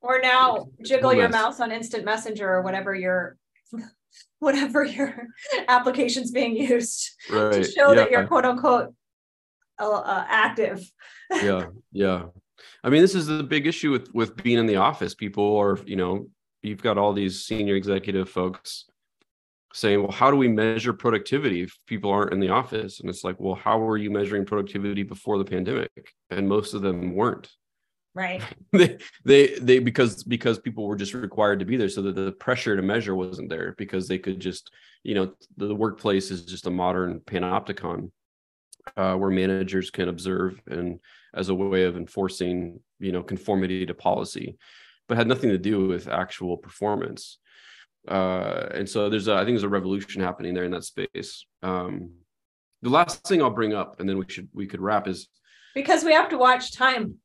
or 0.00 0.20
now 0.20 0.68
jiggle 0.84 1.14
your 1.14 1.28
mouse 1.28 1.60
on 1.60 1.72
instant 1.72 2.04
messenger 2.04 2.48
or 2.48 2.62
whatever 2.62 2.94
your 2.94 3.36
whatever 4.38 4.84
your 4.84 5.26
application's 5.68 6.30
being 6.30 6.56
used 6.56 7.10
right. 7.30 7.52
to 7.52 7.64
show 7.64 7.90
yeah. 7.90 7.94
that 7.94 8.10
you're 8.10 8.26
quote 8.26 8.44
unquote 8.44 8.94
uh, 9.78 9.90
uh, 9.90 10.24
active 10.28 10.90
yeah 11.30 11.66
yeah 11.92 12.24
i 12.84 12.90
mean 12.90 13.00
this 13.00 13.14
is 13.14 13.26
the 13.26 13.42
big 13.42 13.66
issue 13.66 13.90
with 13.90 14.12
with 14.12 14.36
being 14.42 14.58
in 14.58 14.66
the 14.66 14.76
office 14.76 15.14
people 15.14 15.56
are 15.56 15.78
you 15.86 15.96
know 15.96 16.26
you've 16.62 16.82
got 16.82 16.98
all 16.98 17.12
these 17.12 17.44
senior 17.44 17.76
executive 17.76 18.28
folks 18.28 18.86
saying 19.72 20.02
well 20.02 20.10
how 20.10 20.30
do 20.30 20.36
we 20.36 20.48
measure 20.48 20.92
productivity 20.92 21.62
if 21.62 21.76
people 21.86 22.10
aren't 22.10 22.32
in 22.32 22.40
the 22.40 22.48
office? 22.48 23.00
And 23.00 23.08
it's 23.08 23.24
like 23.24 23.38
well 23.38 23.54
how 23.54 23.78
were 23.78 23.96
you 23.96 24.10
measuring 24.10 24.44
productivity 24.44 25.02
before 25.02 25.38
the 25.38 25.44
pandemic? 25.44 25.90
And 26.30 26.48
most 26.48 26.74
of 26.74 26.82
them 26.82 27.14
weren't. 27.14 27.48
Right. 28.14 28.42
They 28.72 28.98
they 29.24 29.58
they 29.58 29.78
because 29.78 30.24
because 30.24 30.58
people 30.58 30.86
were 30.86 30.96
just 30.96 31.14
required 31.14 31.58
to 31.60 31.64
be 31.64 31.76
there 31.76 31.88
so 31.88 32.02
that 32.02 32.14
the 32.14 32.32
pressure 32.32 32.76
to 32.76 32.82
measure 32.82 33.14
wasn't 33.14 33.48
there 33.48 33.74
because 33.78 34.08
they 34.08 34.18
could 34.18 34.40
just 34.40 34.70
you 35.02 35.14
know 35.14 35.32
the, 35.56 35.66
the 35.66 35.74
workplace 35.74 36.30
is 36.30 36.44
just 36.44 36.66
a 36.66 36.70
modern 36.70 37.20
panopticon 37.20 38.10
uh, 38.96 39.14
where 39.14 39.30
managers 39.30 39.90
can 39.90 40.08
observe 40.08 40.60
and 40.68 41.00
as 41.34 41.48
a 41.48 41.54
way 41.54 41.84
of 41.84 41.96
enforcing 41.96 42.80
you 42.98 43.12
know 43.12 43.22
conformity 43.22 43.86
to 43.86 43.94
policy 43.94 44.56
but 45.10 45.18
had 45.18 45.28
nothing 45.28 45.50
to 45.50 45.58
do 45.58 45.86
with 45.86 46.08
actual 46.08 46.56
performance 46.56 47.38
uh, 48.08 48.68
and 48.72 48.88
so 48.88 49.10
there's 49.10 49.28
a, 49.28 49.34
i 49.34 49.38
think 49.38 49.48
there's 49.48 49.64
a 49.64 49.68
revolution 49.68 50.22
happening 50.22 50.54
there 50.54 50.64
in 50.64 50.70
that 50.70 50.84
space 50.84 51.44
um, 51.62 52.12
the 52.80 52.88
last 52.88 53.26
thing 53.26 53.42
i'll 53.42 53.50
bring 53.50 53.74
up 53.74 54.00
and 54.00 54.08
then 54.08 54.16
we 54.16 54.24
should 54.28 54.48
we 54.54 54.66
could 54.66 54.80
wrap 54.80 55.06
is 55.06 55.28
because 55.74 56.04
we 56.04 56.12
have 56.12 56.28
to 56.30 56.38
watch 56.38 56.72
time. 56.72 57.16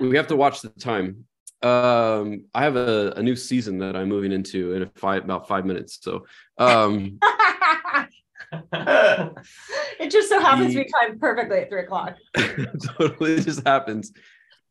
We 0.00 0.16
have 0.16 0.28
to 0.28 0.36
watch 0.36 0.62
the 0.62 0.68
time. 0.68 1.24
Um, 1.62 2.44
I 2.54 2.62
have 2.62 2.76
a, 2.76 3.12
a 3.16 3.22
new 3.22 3.34
season 3.34 3.78
that 3.78 3.96
I'm 3.96 4.08
moving 4.08 4.30
into 4.30 4.74
in 4.74 4.88
five 4.94 5.24
about 5.24 5.48
five 5.48 5.66
minutes. 5.66 5.98
So 6.00 6.26
um 6.58 7.18
it 8.72 10.10
just 10.10 10.28
so 10.28 10.40
happens 10.40 10.74
the, 10.74 10.80
we 10.80 10.86
time 10.86 11.18
perfectly 11.18 11.58
at 11.58 11.68
three 11.68 11.82
o'clock. 11.82 12.16
totally 12.36 13.34
it 13.34 13.44
just 13.44 13.66
happens 13.66 14.12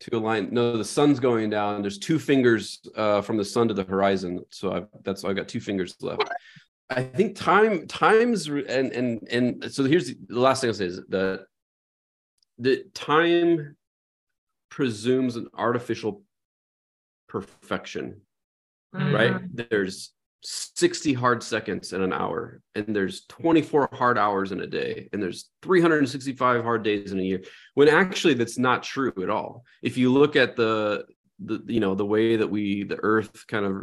to 0.01 0.17
align. 0.17 0.49
No, 0.51 0.77
the 0.77 0.85
sun's 0.85 1.19
going 1.19 1.49
down. 1.49 1.81
There's 1.81 1.97
two 1.97 2.19
fingers 2.19 2.79
uh, 2.95 3.21
from 3.21 3.37
the 3.37 3.45
sun 3.45 3.67
to 3.67 3.73
the 3.73 3.83
horizon. 3.83 4.43
So 4.51 4.73
I've, 4.73 4.87
that's 5.03 5.23
I've 5.23 5.35
got 5.35 5.47
two 5.47 5.59
fingers 5.59 5.95
left. 6.01 6.23
I 6.89 7.03
think 7.03 7.35
time 7.35 7.87
times 7.87 8.47
and 8.47 8.91
and 8.91 9.27
and 9.29 9.71
so 9.71 9.83
here's 9.83 10.07
the, 10.07 10.17
the 10.27 10.39
last 10.39 10.61
thing 10.61 10.69
I'll 10.69 10.73
say 10.73 10.85
is 10.85 11.01
that 11.09 11.45
the 12.57 12.85
time 12.93 13.75
presumes 14.69 15.35
an 15.35 15.47
artificial 15.53 16.23
perfection 17.27 18.21
mm-hmm. 18.95 19.13
right 19.13 19.69
there's 19.69 20.13
60 20.43 21.13
hard 21.13 21.41
seconds 21.41 21.93
in 21.93 22.01
an 22.01 22.13
hour 22.13 22.61
and 22.75 22.95
there's 22.95 23.25
24 23.25 23.89
hard 23.93 24.17
hours 24.17 24.51
in 24.51 24.61
a 24.61 24.67
day 24.67 25.09
and 25.11 25.21
there's 25.21 25.49
365 25.63 26.63
hard 26.63 26.83
days 26.83 27.11
in 27.11 27.19
a 27.19 27.23
year 27.23 27.41
when 27.73 27.89
actually 27.89 28.35
that's 28.35 28.57
not 28.57 28.83
true 28.83 29.13
at 29.21 29.29
all. 29.29 29.63
If 29.81 29.97
you 29.97 30.11
look 30.11 30.35
at 30.35 30.55
the 30.55 31.05
the 31.39 31.63
you 31.67 31.79
know 31.79 31.95
the 31.95 32.05
way 32.05 32.35
that 32.35 32.49
we 32.49 32.83
the 32.83 32.99
earth 33.03 33.45
kind 33.47 33.65
of 33.65 33.75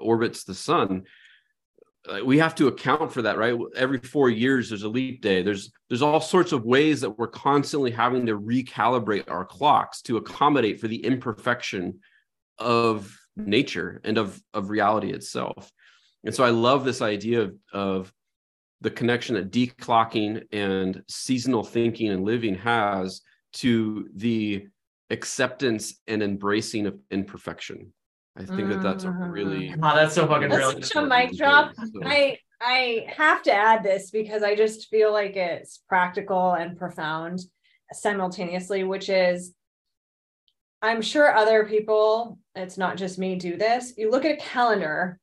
orbits 0.00 0.44
the 0.44 0.54
sun 0.54 1.04
uh, 2.08 2.18
we 2.24 2.38
have 2.38 2.54
to 2.56 2.66
account 2.66 3.12
for 3.12 3.22
that 3.22 3.38
right? 3.38 3.56
Every 3.76 3.98
four 3.98 4.28
years 4.28 4.68
there's 4.68 4.82
a 4.82 4.88
leap 4.88 5.22
day. 5.22 5.42
There's 5.42 5.72
there's 5.88 6.02
all 6.02 6.20
sorts 6.20 6.52
of 6.52 6.64
ways 6.64 7.00
that 7.00 7.16
we're 7.18 7.28
constantly 7.28 7.90
having 7.90 8.26
to 8.26 8.38
recalibrate 8.38 9.30
our 9.30 9.44
clocks 9.44 10.02
to 10.02 10.16
accommodate 10.16 10.80
for 10.80 10.88
the 10.88 11.04
imperfection 11.04 12.00
of 12.58 13.16
nature 13.36 14.00
and 14.04 14.18
of 14.18 14.40
of 14.52 14.70
reality 14.70 15.12
itself 15.12 15.70
and 16.24 16.34
so 16.34 16.44
i 16.44 16.50
love 16.50 16.84
this 16.84 17.02
idea 17.02 17.42
of, 17.42 17.54
of 17.72 18.12
the 18.80 18.90
connection 18.90 19.36
that 19.36 19.50
declocking 19.50 20.42
and 20.52 21.02
seasonal 21.08 21.62
thinking 21.62 22.10
and 22.10 22.24
living 22.24 22.54
has 22.54 23.22
to 23.52 24.08
the 24.16 24.66
acceptance 25.10 26.00
and 26.06 26.22
embracing 26.22 26.86
of 26.86 26.98
imperfection 27.10 27.92
I 28.36 28.44
think 28.44 28.70
that 28.70 28.82
that's 28.82 29.04
a 29.04 29.10
really 29.10 29.68
mm-hmm. 29.68 29.84
oh, 29.84 29.94
that's 29.94 30.14
so 30.14 30.26
fucking 30.26 30.48
that's 30.48 30.88
such 30.88 31.02
a 31.02 31.06
mic 31.06 31.36
drop. 31.36 31.74
So. 31.76 32.00
I 32.02 32.38
I 32.60 33.06
have 33.14 33.42
to 33.42 33.52
add 33.52 33.82
this 33.82 34.10
because 34.10 34.42
I 34.42 34.54
just 34.54 34.88
feel 34.88 35.12
like 35.12 35.36
it's 35.36 35.82
practical 35.88 36.52
and 36.52 36.78
profound 36.78 37.40
simultaneously, 37.92 38.84
which 38.84 39.10
is 39.10 39.54
I'm 40.80 41.02
sure 41.02 41.34
other 41.34 41.64
people, 41.66 42.38
it's 42.54 42.78
not 42.78 42.96
just 42.96 43.18
me, 43.18 43.36
do 43.36 43.56
this. 43.56 43.94
You 43.96 44.10
look 44.10 44.24
at 44.24 44.32
a 44.32 44.36
calendar 44.36 45.18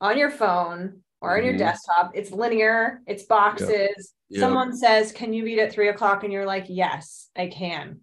on 0.00 0.16
your 0.16 0.30
phone 0.30 1.02
or 1.20 1.36
on 1.36 1.44
your 1.44 1.52
mm-hmm. 1.52 1.58
desktop, 1.58 2.12
it's 2.14 2.30
linear, 2.30 3.02
it's 3.06 3.24
boxes. 3.24 3.68
Yep. 3.70 3.96
Yep. 4.30 4.40
Someone 4.40 4.76
says, 4.76 5.12
Can 5.12 5.32
you 5.32 5.42
meet 5.42 5.58
at 5.58 5.72
three 5.72 5.88
o'clock? 5.88 6.22
And 6.24 6.32
you're 6.32 6.46
like, 6.46 6.66
Yes, 6.68 7.28
I 7.36 7.48
can 7.48 8.00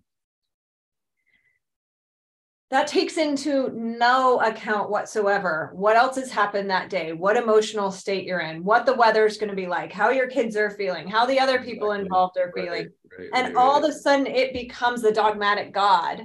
that 2.69 2.87
takes 2.87 3.17
into 3.17 3.69
no 3.73 4.41
account 4.41 4.89
whatsoever 4.89 5.71
what 5.73 5.95
else 5.95 6.15
has 6.17 6.31
happened 6.31 6.69
that 6.69 6.89
day 6.89 7.13
what 7.13 7.37
emotional 7.37 7.91
state 7.91 8.25
you're 8.25 8.41
in 8.41 8.63
what 8.63 8.85
the 8.85 8.93
weather's 8.93 9.37
going 9.37 9.49
to 9.49 9.55
be 9.55 9.67
like 9.67 9.91
how 9.91 10.09
your 10.09 10.27
kids 10.27 10.55
are 10.55 10.71
feeling 10.71 11.07
how 11.07 11.25
the 11.25 11.39
other 11.39 11.59
people 11.63 11.91
involved 11.93 12.37
are 12.37 12.51
feeling 12.53 12.89
right, 13.17 13.19
right, 13.19 13.29
and 13.33 13.55
right, 13.55 13.61
all 13.61 13.77
of 13.77 13.89
a 13.89 13.93
sudden 13.93 14.27
it 14.27 14.53
becomes 14.53 15.01
the 15.01 15.11
dogmatic 15.11 15.73
god 15.73 16.23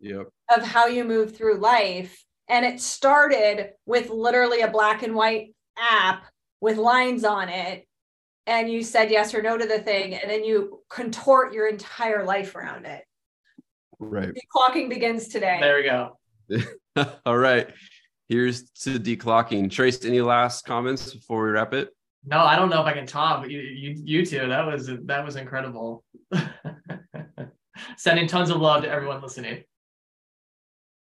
yep. 0.00 0.26
of 0.54 0.62
how 0.62 0.86
you 0.86 1.04
move 1.04 1.36
through 1.36 1.58
life 1.58 2.24
and 2.48 2.64
it 2.64 2.80
started 2.80 3.70
with 3.86 4.10
literally 4.10 4.60
a 4.60 4.70
black 4.70 5.02
and 5.02 5.14
white 5.14 5.54
app 5.78 6.24
with 6.60 6.76
lines 6.76 7.24
on 7.24 7.48
it 7.48 7.86
and 8.46 8.70
you 8.70 8.82
said 8.82 9.10
yes 9.10 9.34
or 9.34 9.42
no 9.42 9.58
to 9.58 9.66
the 9.66 9.78
thing 9.78 10.14
and 10.14 10.30
then 10.30 10.44
you 10.44 10.80
contort 10.88 11.52
your 11.52 11.68
entire 11.68 12.24
life 12.24 12.54
around 12.54 12.86
it 12.86 13.04
Right. 13.98 14.32
Declocking 14.34 14.88
begins 14.88 15.28
today. 15.28 15.58
There 15.60 15.76
we 15.76 15.84
go. 15.84 17.06
All 17.26 17.38
right. 17.38 17.68
Here's 18.28 18.70
to 18.70 18.98
declocking. 18.98 19.70
Trace, 19.70 20.04
any 20.04 20.20
last 20.20 20.64
comments 20.64 21.14
before 21.14 21.44
we 21.44 21.50
wrap 21.50 21.72
it? 21.72 21.90
No, 22.24 22.40
I 22.40 22.56
don't 22.56 22.70
know 22.70 22.80
if 22.80 22.86
I 22.86 22.92
can 22.92 23.06
top 23.06 23.48
you, 23.48 23.60
you, 23.60 24.02
you 24.04 24.26
two. 24.26 24.48
That 24.48 24.66
was 24.66 24.90
that 25.04 25.24
was 25.24 25.36
incredible. 25.36 26.04
Sending 27.96 28.26
tons 28.26 28.50
of 28.50 28.60
love 28.60 28.82
to 28.82 28.90
everyone 28.90 29.22
listening. 29.22 29.62